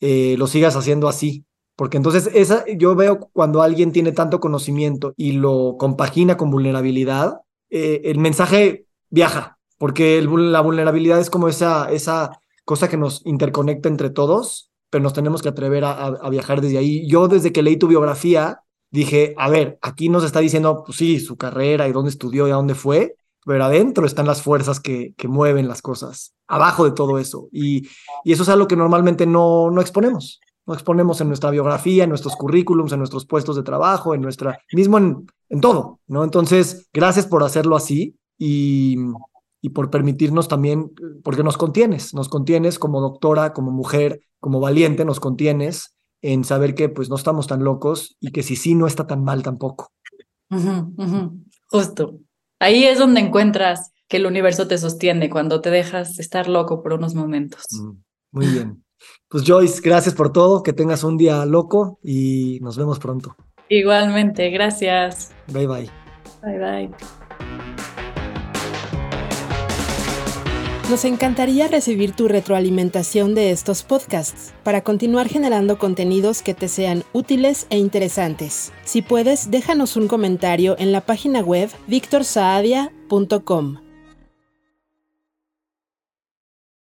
[0.00, 1.44] eh, lo sigas haciendo así,
[1.80, 7.40] porque entonces esa, yo veo cuando alguien tiene tanto conocimiento y lo compagina con vulnerabilidad,
[7.70, 13.88] eh, el mensaje viaja, porque la vulnerabilidad es como esa, esa cosa que nos interconecta
[13.88, 17.08] entre todos, pero nos tenemos que atrever a, viajar desde ahí.
[17.08, 18.60] Yo desde que leí tu biografía,
[18.90, 22.50] dije, a ver, aquí nos está diciendo, pues sí, su carrera y dónde estudió y
[22.50, 23.16] a dónde fue,
[23.46, 27.48] pero adentro están las fuerzas que, que mueven las cosas, abajo de todo eso.
[27.50, 27.88] Y,
[28.22, 32.10] y eso es algo que normalmente no, no exponemos no exponemos en nuestra biografía, en
[32.10, 36.22] nuestros currículums, en nuestros puestos de trabajo, en nuestra, mismo en, en todo, ¿no?
[36.22, 38.96] Entonces, gracias por hacerlo así y,
[39.60, 40.92] y por permitirnos también,
[41.24, 46.76] porque nos contienes, nos contienes como doctora, como mujer, como valiente, nos contienes en saber
[46.76, 49.90] que pues no estamos tan locos y que si sí no está tan mal tampoco.
[51.68, 52.20] Justo.
[52.60, 56.92] Ahí es donde encuentras que el universo te sostiene cuando te dejas estar loco por
[56.92, 57.64] unos momentos.
[57.72, 57.90] Mm,
[58.30, 58.84] muy bien.
[59.28, 63.36] Pues Joyce, gracias por todo, que tengas un día loco y nos vemos pronto.
[63.68, 65.32] Igualmente, gracias.
[65.46, 65.90] Bye bye.
[66.42, 66.90] Bye bye.
[70.90, 77.04] Nos encantaría recibir tu retroalimentación de estos podcasts para continuar generando contenidos que te sean
[77.12, 78.72] útiles e interesantes.
[78.82, 83.89] Si puedes, déjanos un comentario en la página web victorsaadia.com.